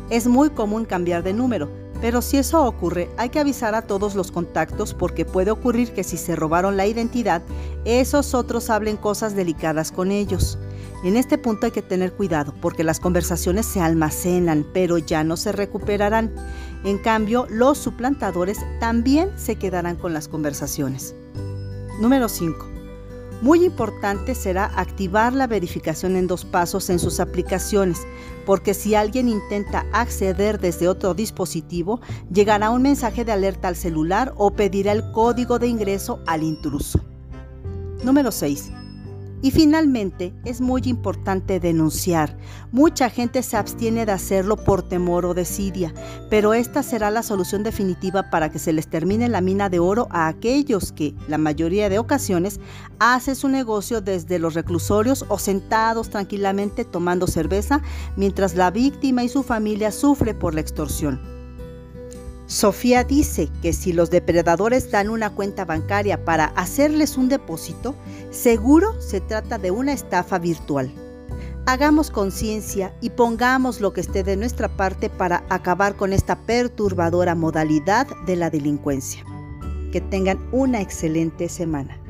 Es 0.10 0.26
muy 0.26 0.52
común 0.52 0.86
cambiar 0.86 1.22
de 1.22 1.34
número, 1.34 1.70
pero 2.02 2.22
si 2.22 2.38
eso 2.38 2.66
ocurre 2.66 3.10
hay 3.18 3.30
que 3.30 3.40
avisar 3.40 3.76
a 3.76 3.84
todos 3.84 4.16
los 4.16 4.32
contactos 4.32 4.94
porque 4.94 5.24
puede 5.24 5.52
ocurrir 5.52 5.94
que 5.94 6.04
si 6.04 6.18
se 6.18 6.36
robaron 6.36 6.76
la 6.76 6.88
identidad, 6.88 7.44
esos 7.86 8.34
otros 8.34 8.70
hablen 8.70 8.98
cosas 8.98 9.36
delicadas 9.36 9.92
con 9.92 10.12
ellos. 10.12 10.58
En 11.04 11.16
este 11.16 11.38
punto 11.38 11.68
hay 11.68 11.72
que 11.72 11.82
tener 11.82 12.14
cuidado 12.14 12.54
porque 12.62 12.84
las 12.84 13.00
conversaciones 13.00 13.66
se 13.66 13.80
almacenan, 13.82 14.66
pero 14.74 14.98
ya 14.98 15.24
no 15.24 15.38
se 15.38 15.52
recuperarán. 15.52 16.32
En 16.84 16.98
cambio, 16.98 17.48
los 17.50 17.78
suplantadores 17.78 18.58
también 18.80 19.30
se 19.36 19.56
quedarán 19.56 19.96
con 19.96 20.14
las 20.14 20.28
conversaciones. 20.28 21.16
Número 22.00 22.28
5. 22.28 22.71
Muy 23.42 23.66
importante 23.66 24.36
será 24.36 24.66
activar 24.66 25.34
la 25.34 25.48
verificación 25.48 26.16
en 26.16 26.28
dos 26.28 26.46
pasos 26.46 26.92
en 26.92 27.00
sus 27.00 27.20
aplicaciones, 27.20 28.06
porque 28.46 28.76
si 28.76 28.94
alguien 28.94 29.28
intenta 29.28 29.86
acceder 29.94 30.60
desde 30.60 30.88
otro 30.88 31.16
dispositivo, 31.16 32.02
llegará 32.32 32.70
un 32.70 32.84
mensaje 32.84 33.26
de 33.26 33.32
alerta 33.32 33.68
al 33.68 33.76
celular 33.76 34.34
o 34.38 34.52
pedirá 34.52 34.92
el 34.92 35.12
código 35.12 35.58
de 35.58 35.68
ingreso 35.68 36.20
al 36.28 36.44
intruso. 36.44 37.00
Número 38.04 38.32
6. 38.32 38.72
Y 39.42 39.52
finalmente, 39.52 40.34
es 40.46 40.62
muy 40.62 40.82
importante 40.86 41.60
denunciar. 41.60 42.38
Mucha 42.72 43.10
gente 43.10 43.42
se 43.42 43.58
abstiene 43.58 44.06
de 44.06 44.12
hacerlo 44.12 44.56
por 44.56 44.88
temor 44.88 45.26
o 45.26 45.34
desidia, 45.34 45.94
pero 46.30 46.54
esta 46.54 46.84
será 46.84 47.10
la 47.10 47.24
solución 47.24 47.64
definitiva 47.64 48.30
para 48.30 48.52
que 48.52 48.60
se 48.60 48.72
les 48.72 48.88
termine 48.88 49.30
la 49.30 49.42
mina 49.42 49.70
de 49.70 49.80
oro 49.80 50.08
a 50.12 50.28
aquellos 50.28 50.92
que, 50.92 51.16
la 51.28 51.40
mayoría 51.40 51.90
de 51.90 51.98
ocasiones, 51.98 52.60
hacen 53.00 53.36
su 53.36 53.50
negocio 53.50 54.00
desde 54.02 54.38
los 54.38 54.54
reclusorios 54.54 55.26
o 55.28 55.40
sentados 55.40 56.10
tranquilamente 56.10 56.86
tomando 56.86 57.26
cerveza 57.26 57.82
mientras 58.16 58.56
la 58.56 58.70
víctima 58.70 59.24
y 59.24 59.30
su 59.30 59.42
familia 59.42 59.92
sufre 59.92 60.36
por 60.36 60.54
la 60.54 60.62
extorsión. 60.62 61.41
Sofía 62.52 63.06
dice 63.06 63.48
que 63.62 63.72
si 63.72 63.94
los 63.94 64.10
depredadores 64.10 64.92
dan 64.92 65.10
una 65.10 65.30
cuenta 65.30 65.64
bancaria 65.64 66.26
para 66.26 66.48
hacerles 66.48 67.16
un 67.16 67.30
depósito, 67.30 67.96
seguro 68.30 69.02
se 69.02 69.22
trata 69.22 69.58
de 69.58 69.72
una 69.72 69.94
estafa 69.94 70.38
virtual. 70.38 70.92
Hagamos 71.66 72.12
conciencia 72.12 72.94
y 73.00 73.12
pongamos 73.12 73.80
lo 73.80 73.94
que 73.94 74.02
esté 74.02 74.24
de 74.24 74.36
nuestra 74.36 74.68
parte 74.68 75.10
para 75.10 75.46
acabar 75.48 75.96
con 75.96 76.12
esta 76.12 76.36
perturbadora 76.36 77.36
modalidad 77.36 78.06
de 78.26 78.36
la 78.36 78.50
delincuencia. 78.50 79.24
Que 79.94 80.02
tengan 80.02 80.38
una 80.52 80.82
excelente 80.82 81.48
semana. 81.48 82.01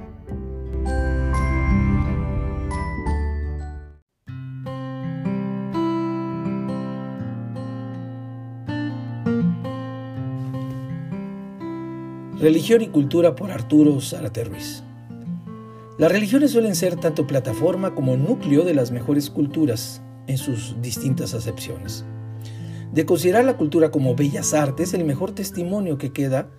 Religión 12.41 12.81
y 12.81 12.87
cultura 12.87 13.35
por 13.35 13.51
Arturo 13.51 14.01
Zárate 14.01 14.43
Ruiz. 14.43 14.81
Las 15.99 16.11
religiones 16.11 16.49
suelen 16.49 16.75
ser 16.75 16.95
tanto 16.95 17.27
plataforma 17.27 17.93
como 17.93 18.17
núcleo 18.17 18.63
de 18.63 18.73
las 18.73 18.89
mejores 18.89 19.29
culturas 19.29 20.01
en 20.25 20.39
sus 20.39 20.75
distintas 20.81 21.35
acepciones. 21.35 22.03
De 22.91 23.05
considerar 23.05 23.45
la 23.45 23.57
cultura 23.57 23.91
como 23.91 24.15
bellas 24.15 24.55
artes, 24.55 24.95
el 24.95 25.05
mejor 25.05 25.35
testimonio 25.35 25.99
que 25.99 26.13
queda 26.13 26.49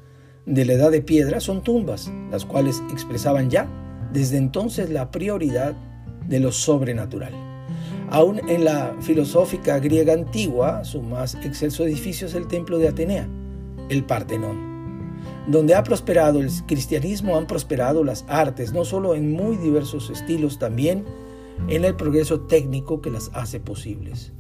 de 0.47 0.65
la 0.67 0.75
edad 0.75 0.93
de 0.93 1.03
piedra 1.03 1.41
son 1.41 1.65
tumbas, 1.65 2.12
las 2.31 2.45
cuales 2.45 2.81
expresaban 2.93 3.51
ya 3.51 3.67
desde 4.12 4.37
entonces 4.37 4.89
la 4.89 5.11
prioridad 5.11 5.75
de 6.29 6.39
lo 6.39 6.53
sobrenatural. 6.53 7.33
Aún 8.09 8.41
en 8.49 8.65
la 8.65 8.95
filosófica 9.01 9.81
griega 9.81 10.12
antigua, 10.12 10.85
su 10.85 11.03
más 11.03 11.35
excelso 11.45 11.83
edificio 11.83 12.29
es 12.29 12.35
el 12.35 12.47
templo 12.47 12.79
de 12.79 12.87
Atenea, 12.87 13.27
el 13.89 14.05
Partenón 14.05 14.72
donde 15.49 15.75
ha 15.75 15.83
prosperado 15.83 16.41
el 16.41 16.51
cristianismo, 16.67 17.37
han 17.37 17.47
prosperado 17.47 18.05
las 18.05 18.25
artes, 18.29 18.73
no 18.73 18.85
solo 18.85 19.15
en 19.15 19.33
muy 19.33 19.57
diversos 19.57 20.11
estilos, 20.11 20.59
también 20.59 21.05
en 21.69 21.85
el 21.85 21.97
progreso 21.97 22.41
técnico 22.41 23.01
que 23.01 23.11
las 23.11 23.31
hace 23.35 23.61
posibles. 23.61 24.33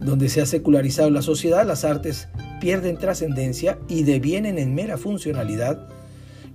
Donde 0.00 0.28
se 0.28 0.40
ha 0.40 0.46
secularizado 0.46 1.10
la 1.10 1.22
sociedad, 1.22 1.66
las 1.66 1.84
artes 1.84 2.28
pierden 2.60 2.98
trascendencia 2.98 3.78
y 3.88 4.02
devienen 4.02 4.58
en 4.58 4.74
mera 4.74 4.98
funcionalidad, 4.98 5.88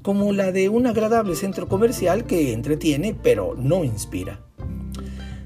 como 0.01 0.31
la 0.33 0.51
de 0.51 0.69
un 0.69 0.88
agradable 0.88 1.36
centro 1.36 1.67
comercial 1.67 2.25
que 2.25 2.53
entretiene 2.53 3.15
pero 3.21 3.55
no 3.57 3.83
inspira. 3.83 4.41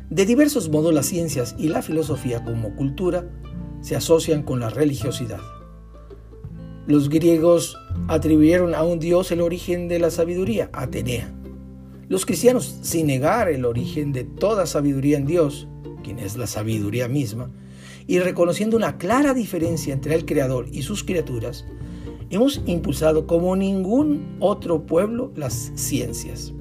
De 0.09 0.25
diversos 0.25 0.69
modos 0.69 0.93
las 0.93 1.07
ciencias 1.07 1.55
y 1.57 1.69
la 1.69 1.81
filosofía 1.81 2.43
como 2.43 2.75
cultura 2.75 3.25
se 3.81 3.95
asocian 3.95 4.43
con 4.43 4.59
la 4.59 4.69
religiosidad. 4.69 5.39
Los 6.85 7.07
griegos 7.07 7.77
atribuyeron 8.09 8.75
a 8.75 8.83
un 8.83 8.99
dios 8.99 9.31
el 9.31 9.39
origen 9.39 9.87
de 9.87 9.99
la 9.99 10.11
sabiduría, 10.11 10.69
Atenea. 10.73 11.33
Los 12.09 12.25
cristianos, 12.25 12.77
sin 12.81 13.07
negar 13.07 13.47
el 13.47 13.63
origen 13.63 14.11
de 14.11 14.25
toda 14.25 14.65
sabiduría 14.65 15.17
en 15.17 15.25
Dios, 15.25 15.69
quien 16.03 16.19
es 16.19 16.35
la 16.35 16.45
sabiduría 16.45 17.07
misma, 17.07 17.49
y 18.05 18.19
reconociendo 18.19 18.75
una 18.75 18.97
clara 18.97 19.33
diferencia 19.33 19.93
entre 19.93 20.13
el 20.13 20.25
Creador 20.25 20.67
y 20.73 20.81
sus 20.81 21.05
criaturas, 21.05 21.65
hemos 22.29 22.61
impulsado 22.65 23.27
como 23.27 23.55
ningún 23.55 24.35
otro 24.41 24.85
pueblo 24.85 25.31
las 25.37 25.71
ciencias. 25.75 26.53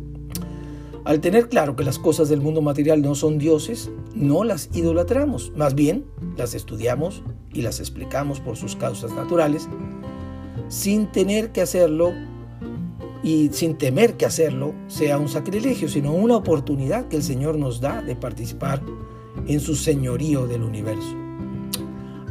Al 1.05 1.21
tener 1.21 1.49
claro 1.49 1.75
que 1.75 1.83
las 1.83 1.99
cosas 1.99 2.29
del 2.29 2.41
mundo 2.41 2.63
material 2.63 3.03
no 3.03 3.17
son 3.17 3.39
dioses, 3.39 3.91
no 4.15 4.45
las 4.45 4.71
idolatramos, 4.73 5.51
más 5.57 5.75
bien 5.75 6.05
las 6.37 6.55
estudiamos 6.55 7.25
y 7.53 7.63
las 7.63 7.81
explicamos 7.81 8.39
por 8.39 8.57
sus 8.57 8.77
causas 8.77 9.11
naturales 9.11 9.69
sin 10.73 11.13
tener 11.13 11.53
que 11.53 11.61
hacerlo 11.61 12.15
y 13.23 13.51
sin 13.53 13.77
temer 13.77 14.17
que 14.17 14.25
hacerlo 14.25 14.73
sea 14.89 15.19
un 15.19 15.29
sacrilegio, 15.29 15.87
sino 15.87 16.15
una 16.15 16.35
oportunidad 16.35 17.09
que 17.09 17.17
el 17.17 17.23
Señor 17.23 17.59
nos 17.59 17.83
da 17.83 18.01
de 18.01 18.17
participar 18.17 18.81
en 19.47 19.61
su 19.61 19.77
señorío 19.77 20.47
del 20.47 20.63
universo. 20.63 21.15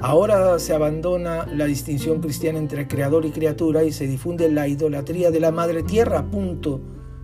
Ahora 0.02 0.58
se 0.58 0.74
abandona 0.74 1.46
la 1.46 1.66
distinción 1.66 2.20
cristiana 2.20 2.58
entre 2.58 2.88
creador 2.88 3.28
y 3.28 3.32
criatura 3.32 3.84
y 3.84 3.92
se 3.92 4.08
difunde 4.08 4.52
la 4.52 4.68
idolatría 4.68 5.30
de 5.30 5.40
la 5.40 5.52
madre 5.52 5.84
tierra 5.84 6.18
a 6.18 6.32
punto 6.32 6.82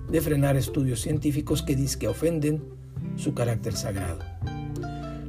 de 0.07 0.21
frenar 0.21 0.55
estudios 0.55 1.01
científicos 1.01 1.63
que 1.63 1.75
dicen 1.75 1.99
que 1.99 2.07
ofenden 2.09 2.63
su 3.15 3.33
carácter 3.33 3.73
sagrado. 3.73 4.19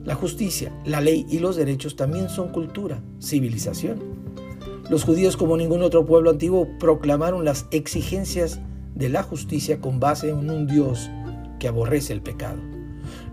La 0.05 0.15
justicia, 0.15 0.71
la 0.85 1.01
ley 1.01 1.25
y 1.31 1.39
los 1.39 1.57
derechos 1.57 1.97
también 1.97 2.29
son 2.29 2.53
cultura, 2.53 3.03
civilización. 3.23 4.18
Los 4.89 5.05
judíos, 5.05 5.37
como 5.37 5.57
ningún 5.57 5.83
otro 5.83 6.07
pueblo 6.07 6.31
antiguo, 6.31 6.69
proclamaron 6.79 7.45
las 7.45 7.67
exigencias 7.71 8.61
de 8.95 9.09
la 9.09 9.23
justicia 9.23 9.81
con 9.81 10.01
base 10.01 10.31
en 10.31 10.51
un 10.51 10.67
Dios 10.67 11.11
que 11.59 11.69
aborrece 11.69 12.13
el 12.13 12.23
pecado. 12.23 12.59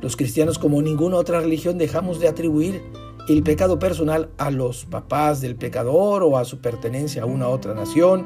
Los 0.02 0.16
cristianos, 0.16 0.60
como 0.60 0.82
ninguna 0.82 1.18
otra 1.18 1.40
religión, 1.40 1.78
dejamos 1.78 2.20
de 2.20 2.28
atribuir 2.28 2.82
el 3.28 3.42
pecado 3.42 3.80
personal 3.80 4.30
a 4.38 4.52
los 4.52 4.86
papás 4.86 5.42
del 5.42 5.56
pecador 5.56 6.24
o 6.24 6.38
a 6.38 6.46
su 6.46 6.60
pertenencia 6.60 7.24
a 7.24 7.26
una 7.26 7.48
otra 7.48 7.74
nación 7.74 8.26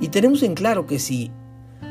y 0.00 0.08
tenemos 0.08 0.42
en 0.42 0.54
claro 0.54 0.86
que 0.86 0.98
si 0.98 1.30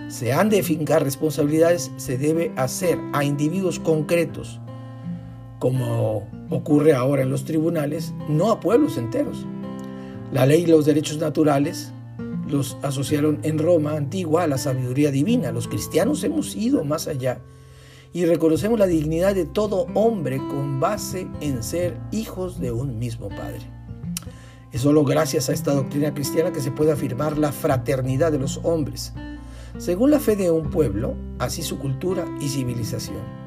se 0.09 0.31
han 0.31 0.49
de 0.49 0.61
fincar 0.61 1.03
responsabilidades, 1.03 1.91
se 1.97 2.17
debe 2.17 2.51
hacer 2.55 2.99
a 3.13 3.23
individuos 3.23 3.79
concretos, 3.79 4.59
como 5.59 6.27
ocurre 6.51 6.93
ahora 6.93 7.23
en 7.23 7.31
los 7.31 7.45
tribunales, 7.45 8.13
no 8.29 8.51
a 8.51 8.59
pueblos 8.59 8.97
enteros. 8.97 9.47
La 10.31 10.45
ley 10.45 10.63
y 10.63 10.67
los 10.67 10.85
derechos 10.85 11.17
naturales 11.17 11.91
los 12.47 12.77
asociaron 12.81 13.39
en 13.43 13.59
Roma 13.59 13.95
antigua 13.95 14.43
a 14.43 14.47
la 14.47 14.57
sabiduría 14.57 15.11
divina. 15.11 15.51
Los 15.51 15.67
cristianos 15.67 16.23
hemos 16.23 16.55
ido 16.55 16.83
más 16.83 17.07
allá 17.07 17.41
y 18.13 18.25
reconocemos 18.25 18.79
la 18.79 18.87
dignidad 18.87 19.35
de 19.35 19.45
todo 19.45 19.87
hombre 19.93 20.37
con 20.37 20.79
base 20.79 21.27
en 21.41 21.63
ser 21.63 21.97
hijos 22.11 22.59
de 22.59 22.71
un 22.71 22.97
mismo 22.97 23.29
Padre. 23.29 23.61
Es 24.71 24.81
solo 24.81 25.03
gracias 25.03 25.49
a 25.49 25.53
esta 25.53 25.73
doctrina 25.73 26.13
cristiana 26.13 26.51
que 26.51 26.61
se 26.61 26.71
puede 26.71 26.91
afirmar 26.91 27.37
la 27.37 27.51
fraternidad 27.51 28.31
de 28.31 28.39
los 28.39 28.59
hombres, 28.63 29.13
según 29.77 30.11
la 30.11 30.19
fe 30.19 30.35
de 30.35 30.51
un 30.51 30.69
pueblo, 30.69 31.15
así 31.39 31.61
su 31.61 31.79
cultura 31.79 32.25
y 32.41 32.49
civilización. 32.49 33.44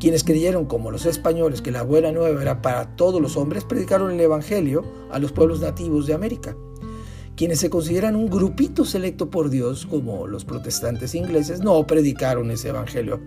Quienes 0.00 0.24
creyeron, 0.24 0.64
como 0.64 0.90
los 0.90 1.04
españoles, 1.04 1.60
que 1.60 1.70
la 1.70 1.82
buena 1.82 2.10
nueva 2.10 2.40
era 2.40 2.62
para 2.62 2.96
todos 2.96 3.20
los 3.20 3.36
hombres, 3.36 3.64
predicaron 3.64 4.10
el 4.10 4.20
Evangelio 4.20 4.82
a 5.10 5.18
los 5.18 5.30
pueblos 5.30 5.60
nativos 5.60 6.06
de 6.06 6.14
América. 6.14 6.56
Quienes 7.36 7.60
se 7.60 7.68
consideran 7.70 8.16
un 8.16 8.30
grupito 8.30 8.86
selecto 8.86 9.30
por 9.30 9.50
Dios, 9.50 9.84
como 9.84 10.26
los 10.26 10.46
protestantes 10.46 11.14
ingleses, 11.14 11.60
no 11.60 11.86
predicaron 11.86 12.50
ese 12.50 12.70
Evangelio 12.70 13.20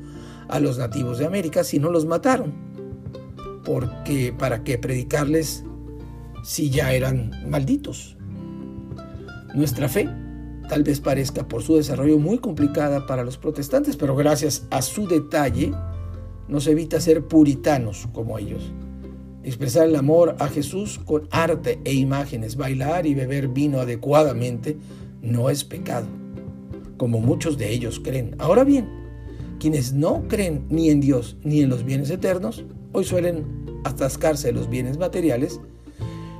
a 0.49 0.59
los 0.59 0.79
nativos 0.79 1.19
de 1.19 1.27
América, 1.27 1.63
sino 1.63 1.91
los 1.91 2.05
mataron. 2.05 2.53
Porque, 3.63 4.33
¿para 4.37 4.63
qué 4.63 4.79
predicarles 4.79 5.63
si 6.43 6.71
ya 6.71 6.91
eran 6.93 7.31
malditos? 7.47 8.17
Nuestra 9.53 9.87
fe 9.87 10.09
tal 10.69 10.83
vez 10.83 10.99
parezca 10.99 11.47
por 11.47 11.61
su 11.61 11.75
desarrollo 11.75 12.17
muy 12.17 12.39
complicada 12.39 13.05
para 13.05 13.23
los 13.23 13.37
protestantes, 13.37 13.95
pero 13.95 14.15
gracias 14.15 14.65
a 14.71 14.81
su 14.81 15.07
detalle, 15.07 15.71
nos 16.53 16.67
evita 16.67 17.01
ser 17.01 17.25
puritanos 17.25 18.07
como 18.13 18.37
ellos. 18.37 18.71
Expresar 19.43 19.87
el 19.87 19.95
amor 19.95 20.35
a 20.37 20.47
Jesús 20.49 20.99
con 21.03 21.27
arte 21.31 21.79
e 21.83 21.95
imágenes, 21.95 22.57
bailar 22.57 23.07
y 23.07 23.15
beber 23.15 23.47
vino 23.47 23.79
adecuadamente, 23.79 24.77
no 25.23 25.49
es 25.49 25.63
pecado, 25.63 26.05
como 26.97 27.19
muchos 27.21 27.57
de 27.57 27.71
ellos 27.71 27.99
creen. 27.99 28.35
Ahora 28.37 28.63
bien, 28.63 28.87
quienes 29.59 29.93
no 29.93 30.27
creen 30.27 30.67
ni 30.69 30.91
en 30.91 31.01
Dios 31.01 31.37
ni 31.43 31.61
en 31.61 31.69
los 31.69 31.83
bienes 31.83 32.11
eternos, 32.11 32.63
hoy 32.91 33.03
suelen 33.03 33.81
atascarse 33.83 34.49
de 34.49 34.53
los 34.53 34.69
bienes 34.69 34.99
materiales 34.99 35.59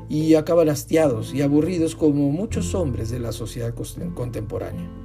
y 0.10 0.36
acaban 0.36 0.69
hastiados 0.69 1.34
y 1.34 1.41
aburridos 1.41 1.95
como 1.95 2.30
muchos 2.30 2.76
hombres 2.76 3.10
de 3.10 3.17
la 3.19 3.32
sociedad 3.32 3.73
contemporánea. 4.13 5.02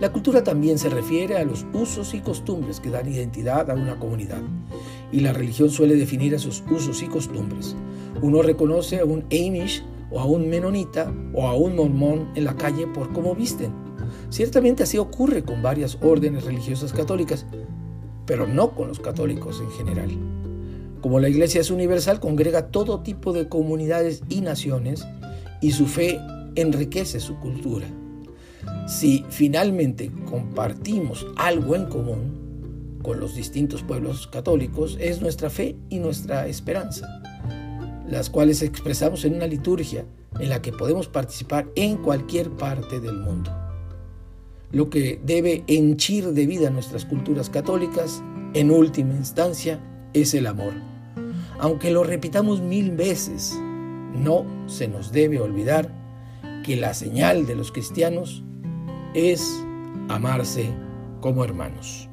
La 0.00 0.10
cultura 0.10 0.42
también 0.42 0.78
se 0.78 0.88
refiere 0.88 1.36
a 1.36 1.44
los 1.44 1.64
usos 1.72 2.14
y 2.14 2.20
costumbres 2.20 2.80
que 2.80 2.90
dan 2.90 3.08
identidad 3.08 3.70
a 3.70 3.74
una 3.74 3.98
comunidad, 3.98 4.42
y 5.12 5.20
la 5.20 5.32
religión 5.32 5.70
suele 5.70 5.94
definir 5.94 6.34
esos 6.34 6.64
usos 6.68 7.02
y 7.02 7.06
costumbres. 7.06 7.76
Uno 8.20 8.42
reconoce 8.42 8.98
a 8.98 9.04
un 9.04 9.24
Amish 9.30 9.84
o 10.10 10.18
a 10.18 10.24
un 10.24 10.48
menonita 10.48 11.12
o 11.32 11.46
a 11.46 11.54
un 11.54 11.76
mormón 11.76 12.28
en 12.34 12.44
la 12.44 12.56
calle 12.56 12.88
por 12.88 13.12
cómo 13.12 13.36
visten. 13.36 13.72
Ciertamente 14.30 14.82
así 14.82 14.98
ocurre 14.98 15.44
con 15.44 15.62
varias 15.62 15.96
órdenes 16.02 16.44
religiosas 16.44 16.92
católicas, 16.92 17.46
pero 18.26 18.46
no 18.48 18.74
con 18.74 18.88
los 18.88 18.98
católicos 18.98 19.60
en 19.60 19.70
general. 19.72 20.10
Como 21.02 21.20
la 21.20 21.28
Iglesia 21.28 21.60
es 21.60 21.70
universal, 21.70 22.18
congrega 22.18 22.68
todo 22.68 23.02
tipo 23.02 23.32
de 23.32 23.48
comunidades 23.48 24.22
y 24.28 24.40
naciones 24.40 25.06
y 25.60 25.72
su 25.72 25.86
fe 25.86 26.18
enriquece 26.56 27.20
su 27.20 27.38
cultura. 27.38 27.86
Si 28.86 29.24
finalmente 29.30 30.10
compartimos 30.28 31.26
algo 31.36 31.74
en 31.74 31.86
común 31.86 32.98
con 33.02 33.20
los 33.20 33.34
distintos 33.34 33.82
pueblos 33.82 34.26
católicos, 34.26 34.96
es 35.00 35.20
nuestra 35.20 35.50
fe 35.50 35.76
y 35.90 35.98
nuestra 35.98 36.46
esperanza, 36.46 37.06
las 38.08 38.30
cuales 38.30 38.62
expresamos 38.62 39.24
en 39.24 39.34
una 39.34 39.46
liturgia 39.46 40.06
en 40.38 40.48
la 40.48 40.62
que 40.62 40.72
podemos 40.72 41.08
participar 41.08 41.66
en 41.76 41.96
cualquier 41.98 42.50
parte 42.50 43.00
del 43.00 43.18
mundo. 43.18 43.50
Lo 44.72 44.90
que 44.90 45.20
debe 45.24 45.62
henchir 45.66 46.32
de 46.32 46.46
vida 46.46 46.70
nuestras 46.70 47.04
culturas 47.04 47.48
católicas, 47.48 48.22
en 48.54 48.70
última 48.70 49.14
instancia, 49.14 49.80
es 50.12 50.34
el 50.34 50.46
amor. 50.46 50.72
Aunque 51.58 51.90
lo 51.90 52.02
repitamos 52.02 52.60
mil 52.60 52.90
veces, 52.90 53.54
no 54.14 54.44
se 54.66 54.88
nos 54.88 55.12
debe 55.12 55.40
olvidar 55.40 55.92
que 56.64 56.76
la 56.76 56.94
señal 56.94 57.46
de 57.46 57.54
los 57.54 57.70
cristianos 57.70 58.42
es 59.14 59.64
amarse 60.08 60.68
como 61.20 61.44
hermanos. 61.44 62.08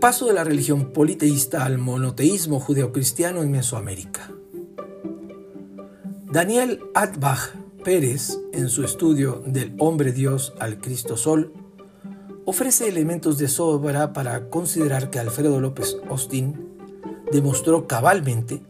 Paso 0.00 0.24
de 0.26 0.32
la 0.32 0.44
religión 0.44 0.92
politeísta 0.92 1.64
al 1.64 1.76
monoteísmo 1.76 2.58
judeocristiano 2.58 3.42
en 3.42 3.50
Mesoamérica. 3.50 4.32
Daniel 6.32 6.80
Atbach 6.94 7.54
Pérez, 7.84 8.38
en 8.52 8.70
su 8.70 8.82
estudio 8.82 9.42
del 9.46 9.74
hombre 9.78 10.12
Dios 10.12 10.54
al 10.58 10.80
Cristo 10.80 11.18
Sol, 11.18 11.52
ofrece 12.46 12.88
elementos 12.88 13.36
de 13.36 13.48
sobra 13.48 14.14
para 14.14 14.48
considerar 14.48 15.10
que 15.10 15.18
Alfredo 15.18 15.60
López 15.60 15.98
Austin 16.08 16.78
demostró 17.30 17.86
cabalmente 17.86 18.62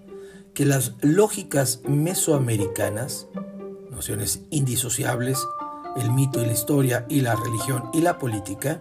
que 0.53 0.65
las 0.65 0.95
lógicas 1.01 1.83
mesoamericanas, 1.89 3.29
nociones 3.89 4.43
indisociables, 4.51 5.47
el 5.97 6.11
mito 6.11 6.43
y 6.43 6.47
la 6.47 6.53
historia 6.53 7.07
y 7.09 7.21
la 7.21 7.37
religión 7.37 7.85
y 7.93 8.01
la 8.01 8.19
política, 8.19 8.81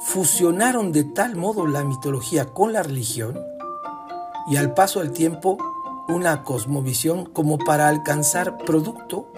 fusionaron 0.00 0.92
de 0.92 1.04
tal 1.04 1.36
modo 1.36 1.66
la 1.66 1.84
mitología 1.84 2.46
con 2.46 2.72
la 2.72 2.82
religión 2.82 3.38
y 4.48 4.56
al 4.56 4.74
paso 4.74 5.00
del 5.00 5.12
tiempo 5.12 5.58
una 6.08 6.44
cosmovisión 6.44 7.26
como 7.26 7.58
para 7.58 7.88
alcanzar 7.88 8.58
producto 8.58 9.32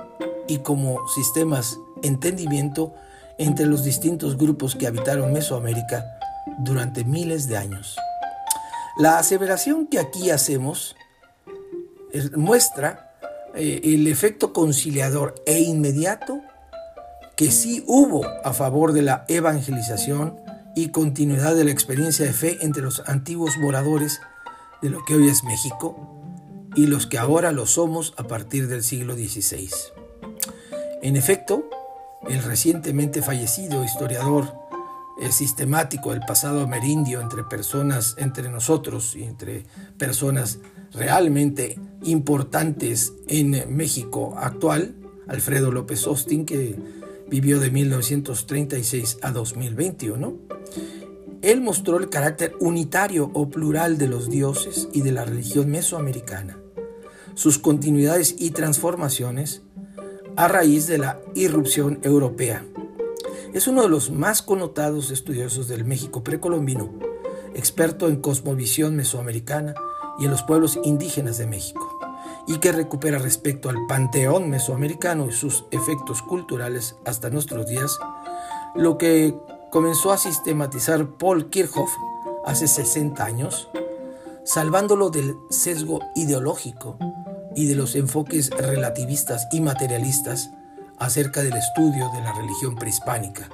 y 0.47 0.59
como 0.59 1.07
sistemas 1.09 1.79
entendimiento 2.03 2.93
entre 3.39 3.67
los 3.67 3.85
distintos 3.85 4.37
grupos 4.37 4.75
que 4.75 4.87
habitaron 4.87 5.33
Mesoamérica 5.33 6.05
durante 6.59 7.05
miles 7.05 7.47
de 7.49 7.57
años. 7.57 7.97
La 8.99 9.19
aseveración 9.19 9.87
que 9.87 10.01
aquí 10.01 10.31
hacemos 10.31 10.97
muestra 12.35 13.15
eh, 13.55 13.81
el 13.85 14.07
efecto 14.07 14.53
conciliador 14.53 15.35
e 15.47 15.61
inmediato 15.61 16.41
que 17.37 17.53
sí 17.53 17.85
hubo 17.87 18.27
a 18.45 18.53
favor 18.53 18.93
de 18.93 19.03
la 19.03 19.25
evangelización 19.29 20.48
y 20.79 20.91
continuidad 20.91 21.57
de 21.57 21.65
la 21.65 21.73
experiencia 21.73 22.25
de 22.25 22.33
fe 22.33 22.59
entre 22.61 22.85
los 22.85 23.03
antiguos 23.09 23.59
moradores 23.59 24.21
de 24.81 24.91
lo 24.91 25.05
que 25.05 25.17
hoy 25.17 25.27
es 25.27 25.43
México 25.43 26.23
y 26.77 26.87
los 26.87 27.09
que 27.09 27.19
ahora 27.19 27.51
lo 27.51 27.67
somos 27.67 28.15
a 28.17 28.29
partir 28.29 28.69
del 28.69 28.85
siglo 28.85 29.15
XVI. 29.15 29.71
En 31.03 31.17
efecto, 31.17 31.69
el 32.29 32.45
recientemente 32.45 33.23
fallecido 33.23 33.83
historiador 33.85 34.55
sistemático 35.33 36.13
del 36.13 36.21
pasado 36.21 36.61
amerindio 36.61 37.21
entre 37.21 37.43
personas, 37.43 38.15
entre 38.17 38.49
nosotros 38.49 39.17
y 39.17 39.25
entre 39.25 39.67
personas 39.99 40.61
realmente 40.93 41.77
importantes 42.05 43.15
en 43.27 43.77
México 43.77 44.37
actual, 44.39 44.95
Alfredo 45.27 45.73
López 45.73 46.07
Austin, 46.07 46.47
que 46.47 46.79
vivió 47.29 47.59
de 47.59 47.73
1936 47.73 49.19
a 49.23 49.33
2021, 49.33 50.58
él 51.43 51.61
mostró 51.61 51.99
el 51.99 52.09
carácter 52.09 52.55
unitario 52.61 53.31
o 53.33 53.49
plural 53.49 53.97
de 53.97 54.09
los 54.09 54.29
dioses 54.29 54.89
y 54.93 55.03
de 55.03 55.13
la 55.13 55.25
religión 55.25 55.71
mesoamericana, 55.71 56.59
sus 57.35 57.59
continuidades 57.59 58.35
y 58.39 58.51
transformaciones 58.51 59.63
a 60.37 60.49
raíz 60.49 60.87
de 60.87 60.99
la 60.99 61.21
irrupción 61.35 62.01
europea. 62.03 62.65
Es 63.55 63.69
uno 63.69 63.83
de 63.83 63.89
los 63.89 64.11
más 64.11 64.43
connotados 64.43 65.11
estudiosos 65.11 65.69
del 65.69 65.85
México 65.85 66.23
precolombino, 66.25 66.93
experto 67.55 68.09
en 68.09 68.21
cosmovisión 68.21 68.97
mesoamericana 68.97 69.75
y 70.19 70.25
en 70.25 70.31
los 70.31 70.43
pueblos 70.43 70.79
indígenas 70.85 71.39
de 71.39 71.47
México 71.47 71.99
y 72.47 72.59
que 72.59 72.73
recupera 72.73 73.19
respecto 73.19 73.69
al 73.69 73.77
panteón 73.89 74.51
mesoamericano 74.51 75.27
y 75.29 75.33
sus 75.33 75.67
efectos 75.71 76.23
culturales 76.23 76.97
hasta 77.05 77.31
nuestros 77.31 77.67
días, 77.67 77.99
lo 78.75 78.99
que 78.99 79.35
comenzó 79.71 80.13
a 80.13 80.19
sistematizar 80.19 81.17
Paul 81.19 81.51
Kirchhoff 81.51 81.91
hace 82.45 82.69
60 82.69 83.25
años, 83.25 83.69
salvándolo 84.45 85.11
del 85.11 85.35
sesgo 85.51 86.01
ideológico 86.15 86.97
y 87.55 87.67
de 87.67 87.75
los 87.75 87.95
enfoques 87.95 88.51
relativistas 88.51 89.47
y 89.53 89.61
materialistas 89.61 90.51
acerca 90.99 91.43
del 91.43 91.55
estudio 91.55 92.11
de 92.15 92.23
la 92.23 92.33
religión 92.33 92.77
prehispánica, 92.77 93.49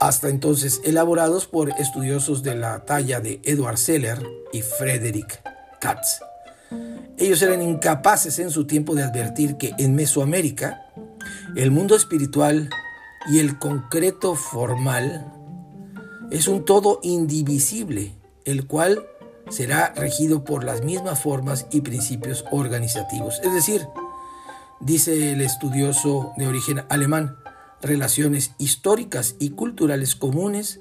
hasta 0.00 0.28
entonces 0.28 0.80
elaborados 0.84 1.46
por 1.46 1.70
estudiosos 1.70 2.42
de 2.42 2.54
la 2.54 2.84
talla 2.84 3.20
de 3.20 3.40
Edward 3.44 3.78
Seller 3.78 4.18
y 4.52 4.62
Frederick 4.62 5.42
Katz. 5.80 6.20
Ellos 7.16 7.42
eran 7.42 7.62
incapaces 7.62 8.38
en 8.38 8.50
su 8.50 8.66
tiempo 8.66 8.94
de 8.94 9.02
advertir 9.02 9.56
que 9.56 9.74
en 9.78 9.94
Mesoamérica 9.94 10.86
el 11.56 11.70
mundo 11.70 11.96
espiritual 11.96 12.70
y 13.26 13.38
el 13.40 13.58
concreto 13.58 14.34
formal 14.34 15.32
es 16.30 16.48
un 16.48 16.64
todo 16.64 17.00
indivisible, 17.02 18.14
el 18.44 18.66
cual 18.66 19.06
será 19.50 19.92
regido 19.96 20.44
por 20.44 20.64
las 20.64 20.82
mismas 20.82 21.22
formas 21.22 21.66
y 21.70 21.80
principios 21.80 22.44
organizativos. 22.50 23.40
Es 23.42 23.52
decir, 23.52 23.86
dice 24.80 25.32
el 25.32 25.40
estudioso 25.40 26.32
de 26.36 26.46
origen 26.46 26.82
alemán, 26.88 27.36
relaciones 27.80 28.52
históricas 28.58 29.36
y 29.38 29.50
culturales 29.50 30.14
comunes 30.16 30.80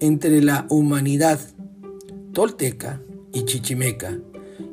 entre 0.00 0.42
la 0.42 0.66
humanidad 0.68 1.40
tolteca 2.32 3.00
y 3.32 3.44
chichimeca 3.44 4.18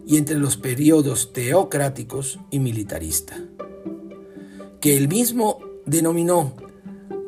y 0.06 0.18
entre 0.18 0.38
los 0.38 0.58
periodos 0.58 1.34
teocráticos 1.34 2.40
y 2.52 2.60
militarista, 2.60 3.38
que 4.82 4.98
él 4.98 5.08
mismo 5.08 5.60
denominó 5.86 6.54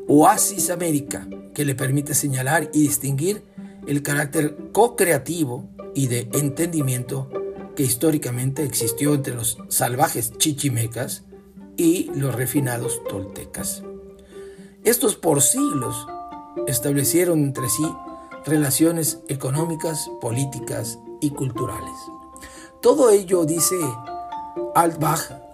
Oasis 0.07 0.69
América, 0.69 1.27
que 1.53 1.65
le 1.65 1.73
permite 1.73 2.13
señalar 2.13 2.69
y 2.73 2.81
distinguir 2.81 3.43
el 3.87 4.03
carácter 4.03 4.55
co-creativo 4.71 5.67
y 5.93 6.07
de 6.07 6.29
entendimiento 6.33 7.29
que 7.75 7.83
históricamente 7.83 8.63
existió 8.63 9.13
entre 9.13 9.35
los 9.35 9.57
salvajes 9.69 10.37
chichimecas 10.37 11.23
y 11.77 12.11
los 12.15 12.35
refinados 12.35 13.01
toltecas. 13.09 13.83
Estos 14.83 15.15
por 15.15 15.41
siglos 15.41 16.07
establecieron 16.67 17.39
entre 17.39 17.67
sí 17.69 17.85
relaciones 18.45 19.19
económicas, 19.27 20.09
políticas 20.21 20.99
y 21.19 21.31
culturales. 21.31 21.95
Todo 22.81 23.09
ello, 23.09 23.45
dice 23.45 23.75
Altbach, 24.75 25.44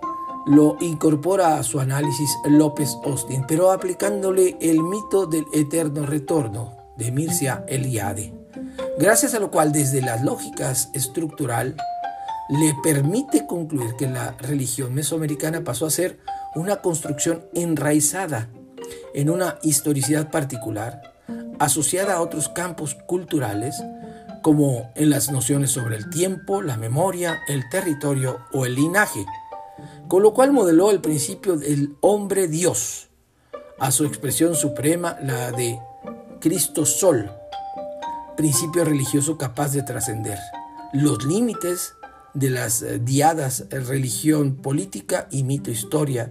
lo 0.46 0.78
incorpora 0.80 1.58
a 1.58 1.64
su 1.64 1.80
análisis 1.80 2.38
López 2.46 2.98
Austin, 3.06 3.46
pero 3.48 3.72
aplicándole 3.72 4.58
el 4.60 4.82
mito 4.82 5.26
del 5.26 5.46
eterno 5.54 6.06
retorno 6.06 6.76
de 6.98 7.12
Mircea 7.12 7.64
Eliade, 7.68 8.34
gracias 8.98 9.34
a 9.34 9.40
lo 9.40 9.52
cual 9.52 9.72
desde 9.72 10.02
las 10.02 10.24
lógicas 10.24 10.90
estructural 10.94 11.76
le 12.50 12.76
permite 12.84 13.46
concluir 13.48 13.96
que 13.98 14.08
la 14.08 14.36
religión 14.40 14.94
mesoamericana 14.94 15.64
pasó 15.64 15.86
a 15.86 15.92
ser 15.92 16.20
una 16.56 16.78
construcción 16.78 17.46
enraizada 17.54 18.50
en 19.14 19.30
una 19.30 19.58
historicidad 19.64 20.32
particular, 20.32 21.02
asociada 21.60 22.16
a 22.16 22.22
otros 22.22 22.50
campos 22.50 22.96
culturales, 23.08 23.82
como 24.42 24.92
en 24.96 25.12
las 25.12 25.32
nociones 25.32 25.72
sobre 25.72 25.96
el 25.96 26.10
tiempo, 26.10 26.62
la 26.62 26.76
memoria, 26.76 27.40
el 27.48 27.70
territorio 27.70 28.40
o 28.52 28.66
el 28.66 28.76
linaje, 28.76 29.26
con 30.12 30.24
lo 30.24 30.34
cual 30.34 30.52
modeló 30.52 30.92
el 30.92 31.00
principio 31.00 31.56
del 31.56 31.96
hombre 32.02 32.50
Dios, 32.50 33.08
a 33.80 33.92
su 33.92 34.04
expresión 34.04 34.56
suprema, 34.56 35.16
la 35.24 35.54
de 35.54 35.80
Cristo 36.42 36.86
Sol, 36.86 37.32
principio 38.36 38.84
religioso 38.84 39.38
capaz 39.38 39.72
de 39.72 39.84
trascender 39.84 40.38
los 40.92 41.24
límites 41.24 41.94
de 42.34 42.50
las 42.50 42.82
eh, 42.82 43.00
diadas 43.00 43.68
religión 43.70 44.58
política 44.58 45.30
y 45.32 45.46
mito 45.46 45.72
historia, 45.72 46.30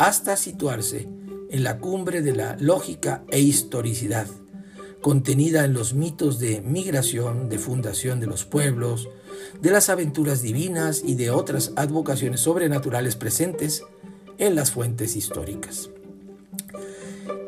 hasta 0.00 0.36
situarse 0.36 1.08
en 1.48 1.62
la 1.62 1.78
cumbre 1.78 2.22
de 2.22 2.34
la 2.34 2.56
lógica 2.58 3.22
e 3.30 3.38
historicidad 3.38 4.26
contenida 5.00 5.64
en 5.64 5.74
los 5.74 5.94
mitos 5.94 6.40
de 6.40 6.60
migración, 6.60 7.48
de 7.48 7.60
fundación 7.60 8.18
de 8.18 8.26
los 8.26 8.44
pueblos, 8.44 9.08
de 9.60 9.70
las 9.70 9.88
aventuras 9.88 10.42
divinas 10.42 11.02
y 11.04 11.14
de 11.14 11.30
otras 11.30 11.72
advocaciones 11.76 12.40
sobrenaturales 12.40 13.16
presentes 13.16 13.82
en 14.38 14.54
las 14.54 14.70
fuentes 14.70 15.16
históricas. 15.16 15.90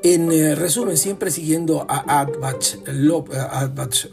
En 0.03 0.31
eh, 0.31 0.55
resumen, 0.55 0.96
siempre 0.96 1.31
siguiendo 1.31 1.85
a 1.88 2.20
Adbach, 2.20 2.77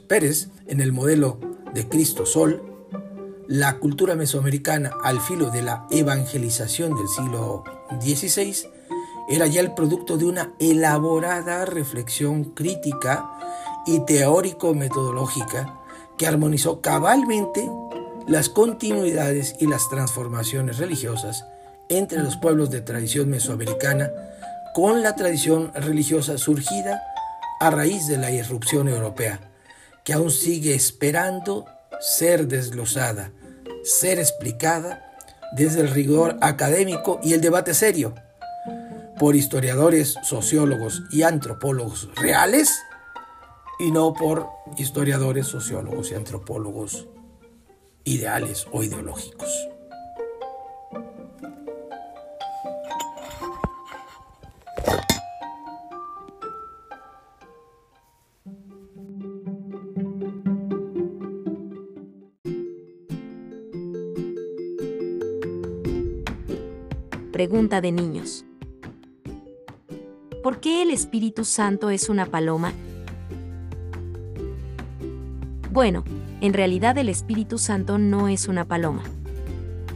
Pérez 0.07 0.49
en 0.67 0.81
el 0.81 0.91
modelo 0.91 1.39
de 1.73 1.87
Cristo 1.87 2.25
Sol, 2.25 2.63
la 3.47 3.77
cultura 3.77 4.15
mesoamericana 4.15 4.91
al 5.03 5.21
filo 5.21 5.51
de 5.51 5.61
la 5.61 5.85
evangelización 5.91 6.95
del 6.95 7.07
siglo 7.07 7.63
XVI 8.01 8.67
era 9.29 9.45
ya 9.47 9.61
el 9.61 9.73
producto 9.73 10.17
de 10.17 10.25
una 10.25 10.53
elaborada 10.59 11.65
reflexión 11.65 12.45
crítica 12.45 13.29
y 13.85 13.99
teórico-metodológica 13.99 15.84
que 16.17 16.27
armonizó 16.27 16.81
cabalmente 16.81 17.69
las 18.27 18.49
continuidades 18.49 19.55
y 19.59 19.67
las 19.67 19.89
transformaciones 19.89 20.77
religiosas 20.77 21.45
entre 21.89 22.23
los 22.23 22.37
pueblos 22.37 22.71
de 22.71 22.81
tradición 22.81 23.29
mesoamericana 23.29 24.11
con 24.73 25.03
la 25.03 25.15
tradición 25.15 25.71
religiosa 25.73 26.37
surgida 26.37 27.01
a 27.59 27.69
raíz 27.69 28.07
de 28.07 28.17
la 28.17 28.31
irrupción 28.31 28.87
europea, 28.89 29.39
que 30.03 30.13
aún 30.13 30.31
sigue 30.31 30.73
esperando 30.73 31.65
ser 31.99 32.47
desglosada, 32.47 33.31
ser 33.83 34.19
explicada 34.19 35.13
desde 35.55 35.81
el 35.81 35.89
rigor 35.89 36.37
académico 36.41 37.19
y 37.23 37.33
el 37.33 37.41
debate 37.41 37.73
serio 37.73 38.15
por 39.17 39.35
historiadores, 39.35 40.15
sociólogos 40.23 41.03
y 41.11 41.23
antropólogos 41.23 42.09
reales 42.15 42.77
y 43.79 43.91
no 43.91 44.13
por 44.13 44.47
historiadores, 44.77 45.47
sociólogos 45.47 46.11
y 46.11 46.15
antropólogos 46.15 47.07
ideales 48.03 48.67
o 48.71 48.83
ideológicos. 48.83 49.49
Pregunta 67.31 67.81
de 67.81 67.91
niños. 67.91 68.45
¿Por 70.41 70.61
qué 70.61 70.83
el 70.83 70.91
Espíritu 70.91 71.43
Santo 71.43 71.89
es 71.89 72.07
una 72.07 72.27
paloma? 72.27 72.71
Bueno, 75.75 76.05
en 76.39 76.53
realidad 76.53 76.97
el 76.97 77.09
Espíritu 77.09 77.57
Santo 77.57 77.97
no 77.97 78.29
es 78.29 78.47
una 78.47 78.63
paloma. 78.63 79.03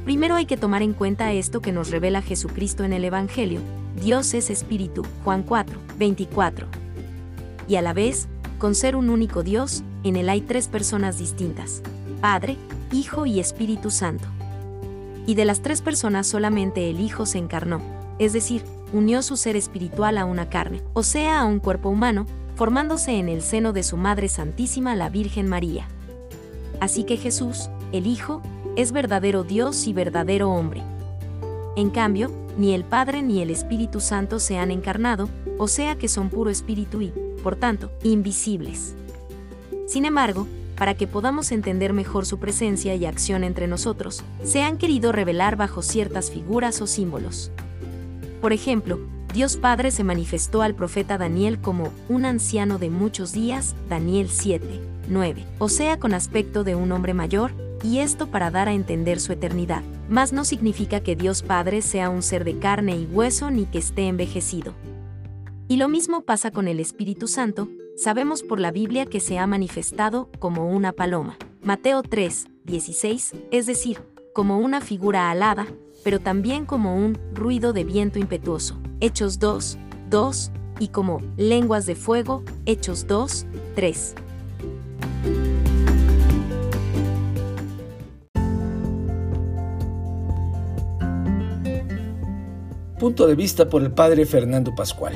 Primero 0.03 0.35
hay 0.35 0.45
que 0.45 0.57
tomar 0.57 0.81
en 0.81 0.91
cuenta 0.91 1.31
esto 1.31 1.61
que 1.61 1.71
nos 1.71 1.89
revela 1.89 2.21
Jesucristo 2.21 2.83
en 2.83 2.91
el 2.91 3.05
Evangelio. 3.05 3.61
Dios 4.03 4.33
es 4.33 4.49
Espíritu, 4.49 5.05
Juan 5.23 5.41
4, 5.41 5.79
24. 5.97 6.67
Y 7.69 7.77
a 7.77 7.81
la 7.81 7.93
vez, 7.93 8.27
con 8.57 8.75
ser 8.75 8.97
un 8.97 9.09
único 9.09 9.41
Dios, 9.41 9.85
en 10.03 10.17
él 10.17 10.27
hay 10.27 10.41
tres 10.41 10.67
personas 10.67 11.17
distintas, 11.17 11.81
Padre, 12.19 12.57
Hijo 12.91 13.25
y 13.25 13.39
Espíritu 13.39 13.89
Santo. 13.89 14.27
Y 15.25 15.35
de 15.35 15.45
las 15.45 15.61
tres 15.61 15.81
personas 15.81 16.27
solamente 16.27 16.89
el 16.89 16.99
Hijo 16.99 17.25
se 17.25 17.37
encarnó, 17.37 17.79
es 18.19 18.33
decir, 18.33 18.65
unió 18.91 19.21
su 19.21 19.37
ser 19.37 19.55
espiritual 19.55 20.17
a 20.17 20.25
una 20.25 20.49
carne, 20.49 20.81
o 20.91 21.03
sea, 21.03 21.39
a 21.39 21.45
un 21.45 21.59
cuerpo 21.59 21.87
humano, 21.87 22.25
formándose 22.59 23.13
en 23.13 23.29
el 23.29 23.41
seno 23.41 23.71
de 23.71 23.83
su 23.83 23.95
Madre 23.95 24.27
Santísima 24.27 24.93
la 24.93 25.07
Virgen 25.07 25.47
María. 25.47 25.87
Así 26.81 27.05
que 27.05 27.15
Jesús, 27.15 27.69
el 27.93 28.05
Hijo, 28.05 28.41
es 28.75 28.91
verdadero 28.91 29.45
Dios 29.45 29.87
y 29.87 29.93
verdadero 29.93 30.51
hombre. 30.51 30.83
En 31.77 31.89
cambio, 31.89 32.29
ni 32.57 32.73
el 32.73 32.83
Padre 32.83 33.21
ni 33.21 33.41
el 33.41 33.49
Espíritu 33.49 34.01
Santo 34.01 34.41
se 34.41 34.57
han 34.57 34.71
encarnado, 34.71 35.29
o 35.57 35.69
sea 35.69 35.97
que 35.97 36.09
son 36.09 36.29
puro 36.29 36.49
espíritu 36.49 37.01
y, 37.01 37.13
por 37.43 37.55
tanto, 37.55 37.93
invisibles. 38.03 38.93
Sin 39.87 40.03
embargo, 40.03 40.45
para 40.75 40.95
que 40.95 41.07
podamos 41.07 41.53
entender 41.53 41.93
mejor 41.93 42.25
su 42.25 42.39
presencia 42.39 42.93
y 42.93 43.05
acción 43.05 43.45
entre 43.45 43.67
nosotros, 43.67 44.21
se 44.43 44.63
han 44.63 44.77
querido 44.77 45.13
revelar 45.13 45.55
bajo 45.55 45.81
ciertas 45.81 46.29
figuras 46.29 46.81
o 46.81 46.87
símbolos. 46.87 47.53
Por 48.41 48.51
ejemplo, 48.51 48.99
Dios 49.33 49.57
Padre 49.57 49.91
se 49.91 50.03
manifestó 50.03 50.63
al 50.63 50.73
profeta 50.73 51.19
Daniel 51.19 51.61
como 51.61 51.93
un 52.09 52.25
anciano 52.25 52.79
de 52.79 52.89
muchos 52.89 53.31
días, 53.31 53.75
Daniel 53.87 54.27
7, 54.27 54.81
9, 55.07 55.45
o 55.59 55.69
sea 55.69 55.99
con 55.99 56.15
aspecto 56.15 56.63
de 56.63 56.73
un 56.73 56.91
hombre 56.91 57.13
mayor, 57.13 57.51
y 57.83 57.99
esto 57.99 58.27
para 58.27 58.49
dar 58.49 58.67
a 58.67 58.73
entender 58.73 59.19
su 59.19 59.31
eternidad. 59.31 59.83
Mas 60.09 60.33
no 60.33 60.43
significa 60.45 61.01
que 61.01 61.15
Dios 61.15 61.43
Padre 61.43 61.83
sea 61.83 62.09
un 62.09 62.23
ser 62.23 62.43
de 62.43 62.57
carne 62.57 62.97
y 62.97 63.05
hueso 63.05 63.51
ni 63.51 63.65
que 63.65 63.77
esté 63.77 64.07
envejecido. 64.07 64.73
Y 65.67 65.77
lo 65.77 65.87
mismo 65.87 66.21
pasa 66.21 66.49
con 66.49 66.67
el 66.67 66.79
Espíritu 66.79 67.27
Santo, 67.27 67.69
sabemos 67.95 68.41
por 68.41 68.59
la 68.59 68.71
Biblia 68.71 69.05
que 69.05 69.19
se 69.19 69.37
ha 69.37 69.45
manifestado 69.45 70.29
como 70.39 70.67
una 70.71 70.91
paloma. 70.91 71.37
Mateo 71.61 72.01
3, 72.01 72.47
16, 72.65 73.33
es 73.51 73.67
decir, 73.67 74.01
como 74.33 74.57
una 74.57 74.81
figura 74.81 75.29
alada, 75.29 75.67
pero 76.03 76.19
también 76.19 76.65
como 76.65 76.95
un 76.95 77.17
ruido 77.33 77.73
de 77.73 77.83
viento 77.83 78.19
impetuoso. 78.19 78.79
Hechos 78.99 79.39
2, 79.39 79.77
2, 80.09 80.51
y 80.79 80.87
como 80.87 81.21
lenguas 81.37 81.85
de 81.85 81.95
fuego. 81.95 82.43
Hechos 82.65 83.05
2, 83.07 83.45
3. 83.75 84.15
Punto 92.99 93.27
de 93.27 93.35
vista 93.35 93.69
por 93.69 93.81
el 93.81 93.91
padre 93.91 94.25
Fernando 94.25 94.75
Pascual. 94.75 95.13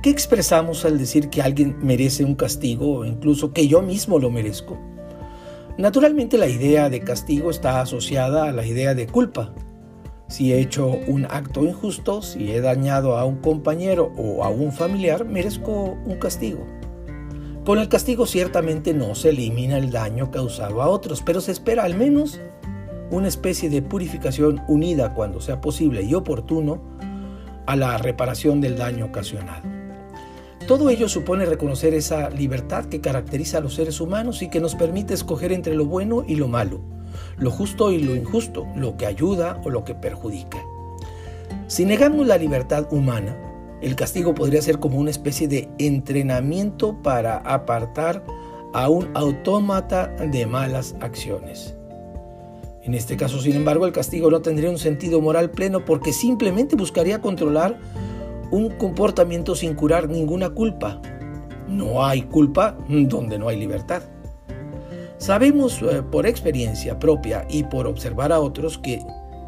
¿Qué 0.00 0.10
expresamos 0.10 0.84
al 0.84 0.96
decir 0.96 1.28
que 1.28 1.42
alguien 1.42 1.76
merece 1.82 2.24
un 2.24 2.36
castigo 2.36 2.98
o 2.98 3.04
incluso 3.04 3.52
que 3.52 3.66
yo 3.66 3.82
mismo 3.82 4.20
lo 4.20 4.30
merezco? 4.30 4.78
Naturalmente 5.76 6.38
la 6.38 6.46
idea 6.46 6.88
de 6.88 7.00
castigo 7.00 7.50
está 7.50 7.80
asociada 7.80 8.48
a 8.48 8.52
la 8.52 8.64
idea 8.64 8.94
de 8.94 9.08
culpa. 9.08 9.52
Si 10.28 10.52
he 10.52 10.60
hecho 10.60 10.98
un 11.06 11.24
acto 11.24 11.64
injusto, 11.64 12.20
si 12.20 12.52
he 12.52 12.60
dañado 12.60 13.16
a 13.16 13.24
un 13.24 13.36
compañero 13.36 14.12
o 14.16 14.44
a 14.44 14.50
un 14.50 14.72
familiar, 14.72 15.24
merezco 15.24 15.96
un 16.04 16.18
castigo. 16.18 16.66
Con 17.64 17.78
el 17.78 17.88
castigo 17.88 18.26
ciertamente 18.26 18.92
no 18.92 19.14
se 19.14 19.30
elimina 19.30 19.78
el 19.78 19.90
daño 19.90 20.30
causado 20.30 20.82
a 20.82 20.88
otros, 20.88 21.22
pero 21.22 21.40
se 21.40 21.52
espera 21.52 21.84
al 21.84 21.94
menos 21.96 22.40
una 23.10 23.28
especie 23.28 23.70
de 23.70 23.80
purificación 23.80 24.62
unida 24.68 25.14
cuando 25.14 25.40
sea 25.40 25.60
posible 25.60 26.02
y 26.02 26.14
oportuno 26.14 26.80
a 27.66 27.76
la 27.76 27.96
reparación 27.96 28.60
del 28.60 28.76
daño 28.76 29.06
ocasionado. 29.06 29.62
Todo 30.66 30.90
ello 30.90 31.08
supone 31.08 31.46
reconocer 31.46 31.94
esa 31.94 32.28
libertad 32.28 32.84
que 32.84 33.00
caracteriza 33.00 33.58
a 33.58 33.60
los 33.62 33.74
seres 33.74 34.00
humanos 34.00 34.42
y 34.42 34.50
que 34.50 34.60
nos 34.60 34.74
permite 34.74 35.14
escoger 35.14 35.52
entre 35.52 35.74
lo 35.74 35.86
bueno 35.86 36.24
y 36.26 36.36
lo 36.36 36.48
malo, 36.48 36.82
lo 37.38 37.50
justo 37.50 37.92
y 37.92 37.98
lo 38.02 38.16
injusto, 38.16 38.66
lo 38.74 38.96
que 38.96 39.06
ayuda 39.06 39.60
o 39.64 39.70
lo 39.70 39.84
que 39.84 39.94
perjudica. 39.94 40.58
Si 41.66 41.84
negamos 41.84 42.26
la 42.26 42.38
libertad 42.38 42.86
humana, 42.90 43.36
el 43.80 43.94
castigo 43.94 44.34
podría 44.34 44.62
ser 44.62 44.78
como 44.78 44.98
una 44.98 45.10
especie 45.10 45.46
de 45.48 45.68
entrenamiento 45.78 47.00
para 47.02 47.38
apartar 47.38 48.24
a 48.72 48.88
un 48.88 49.10
autómata 49.14 50.08
de 50.08 50.46
malas 50.46 50.96
acciones. 51.00 51.74
En 52.82 52.94
este 52.94 53.16
caso, 53.16 53.40
sin 53.40 53.54
embargo, 53.54 53.86
el 53.86 53.92
castigo 53.92 54.30
no 54.30 54.40
tendría 54.40 54.70
un 54.70 54.78
sentido 54.78 55.20
moral 55.20 55.50
pleno 55.50 55.84
porque 55.84 56.12
simplemente 56.12 56.74
buscaría 56.74 57.20
controlar 57.20 57.78
un 58.50 58.70
comportamiento 58.70 59.54
sin 59.54 59.74
curar 59.74 60.08
ninguna 60.08 60.50
culpa. 60.50 61.00
No 61.68 62.04
hay 62.04 62.22
culpa 62.22 62.78
donde 62.88 63.38
no 63.38 63.48
hay 63.48 63.58
libertad. 63.58 64.02
Sabemos 65.18 65.82
eh, 65.82 66.02
por 66.02 66.26
experiencia 66.26 66.98
propia 66.98 67.44
y 67.50 67.64
por 67.64 67.88
observar 67.88 68.32
a 68.32 68.40
otros 68.40 68.78
que 68.78 69.02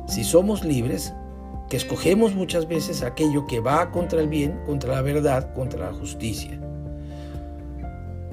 si 0.06 0.24
somos 0.24 0.64
libres, 0.64 1.14
que 1.68 1.76
escogemos 1.76 2.35
muchas 2.35 2.66
veces 2.66 3.02
aquello 3.02 3.46
que 3.46 3.61
va 3.61 3.92
contra 3.92 4.20
el 4.20 4.28
bien, 4.28 4.61
contra 4.66 4.94
la 4.94 5.02
verdad, 5.02 5.54
contra 5.54 5.87
la 5.87 5.96
justicia. 5.96 6.61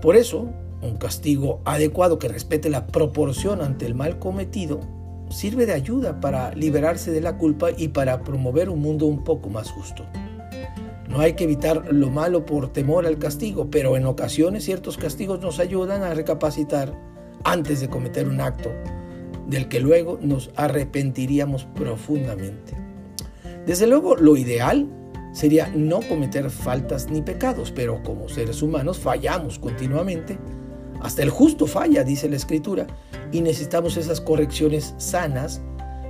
Por 0.02 0.15
eso, 0.15 0.50
un 0.82 0.97
castigo 0.97 1.62
adecuado 1.63 2.17
que 2.17 2.28
respete 2.28 2.69
la 2.71 2.88
proporción 2.88 3.62
ante 3.62 3.86
el 3.86 3.93
mal 3.93 4.17
cometido 4.17 4.80
sirve 5.30 5.65
de 5.65 5.73
ayuda 5.73 6.19
para 6.19 6.56
liberarse 6.56 7.12
de 7.12 7.21
la 7.21 7.38
culpa 7.38 7.69
y 7.76 7.89
para 7.89 8.23
promover 8.23 8.69
un 8.69 8.80
mundo 8.80 9.06
un 9.06 9.23
poco 9.23 9.50
más 9.50 9.69
justo. 9.69 10.06
No 11.10 11.19
hay 11.19 11.34
que 11.34 11.43
evitar 11.43 11.93
lo 11.93 12.10
malo 12.10 12.45
por 12.45 12.71
temor 12.73 13.06
al 13.06 13.19
castigo, 13.19 13.69
pero 13.69 13.95
en 13.95 14.06
ocasiones 14.06 14.63
ciertos 14.63 14.97
castigos 14.97 15.39
nos 15.39 15.60
ayudan 15.60 16.04
a 16.04 16.13
recapacitar 16.13 16.93
antes 17.47 17.79
de 17.79 17.88
cometer 17.88 18.27
un 18.27 18.41
acto 18.41 18.69
del 19.47 19.69
que 19.69 19.79
luego 19.79 20.19
nos 20.21 20.51
arrepentiríamos 20.57 21.63
profundamente. 21.63 22.73
Desde 23.65 23.88
luego, 23.88 24.17
lo 24.17 24.36
ideal 24.36 24.86
sería 25.31 25.71
no 25.73 26.01
cometer 26.01 26.49
faltas 26.49 27.10
ni 27.10 27.21
pecados, 27.21 27.71
pero 27.71 28.03
como 28.03 28.27
seres 28.27 28.62
humanos 28.62 28.99
fallamos 28.99 29.60
continuamente. 29.60 30.38
Hasta 31.01 31.23
el 31.23 31.29
justo 31.29 31.67
falla, 31.67 32.03
dice 32.03 32.27
la 32.27 32.36
Escritura, 32.36 32.86
y 33.31 33.39
necesitamos 33.39 33.95
esas 33.95 34.19
correcciones 34.19 34.93
sanas 34.97 35.62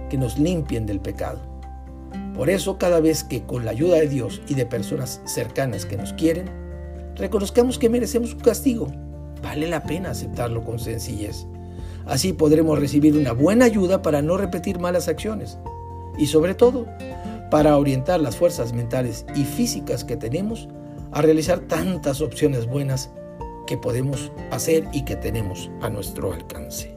que 0.10 0.18
nos 0.18 0.40
limpien 0.40 0.88
del 0.88 1.00
pecado. 1.00 1.40
Por 2.34 2.50
eso 2.50 2.80
cada 2.80 3.00
vez 3.00 3.24
que 3.24 3.44
con 3.44 3.64
la 3.64 3.72
ayuda 3.72 3.98
de 3.98 4.08
Dios 4.08 4.42
y 4.48 4.56
de 4.56 4.66
personas 4.66 5.22
cercanas 5.26 5.86
que 5.86 5.98
nos 5.98 6.14
quieren, 6.14 6.50
reconozcamos 7.16 7.78
que 7.78 7.90
merecemos 7.90 8.34
un 8.34 8.40
castigo, 8.40 8.88
vale 9.48 9.68
la 9.68 9.84
pena 9.84 10.10
aceptarlo 10.10 10.66
con 10.66 10.78
sencillez. 10.78 11.48
Así 12.06 12.34
podremos 12.34 12.78
recibir 12.80 13.16
una 13.16 13.32
buena 13.32 13.64
ayuda 13.64 14.02
para 14.02 14.22
no 14.22 14.36
repetir 14.36 14.78
malas 14.78 15.08
acciones 15.08 15.58
y 16.18 16.28
sobre 16.28 16.54
todo 16.54 16.86
para 17.50 17.78
orientar 17.78 18.20
las 18.20 18.36
fuerzas 18.36 18.74
mentales 18.74 19.26
y 19.36 19.46
físicas 19.46 20.04
que 20.04 20.18
tenemos 20.18 20.68
a 21.14 21.22
realizar 21.22 21.60
tantas 21.62 22.20
opciones 22.20 22.68
buenas 22.68 23.10
que 23.66 23.78
podemos 23.78 24.34
hacer 24.52 24.84
y 24.92 25.06
que 25.06 25.16
tenemos 25.16 25.72
a 25.82 25.90
nuestro 25.90 26.34
alcance. 26.34 26.97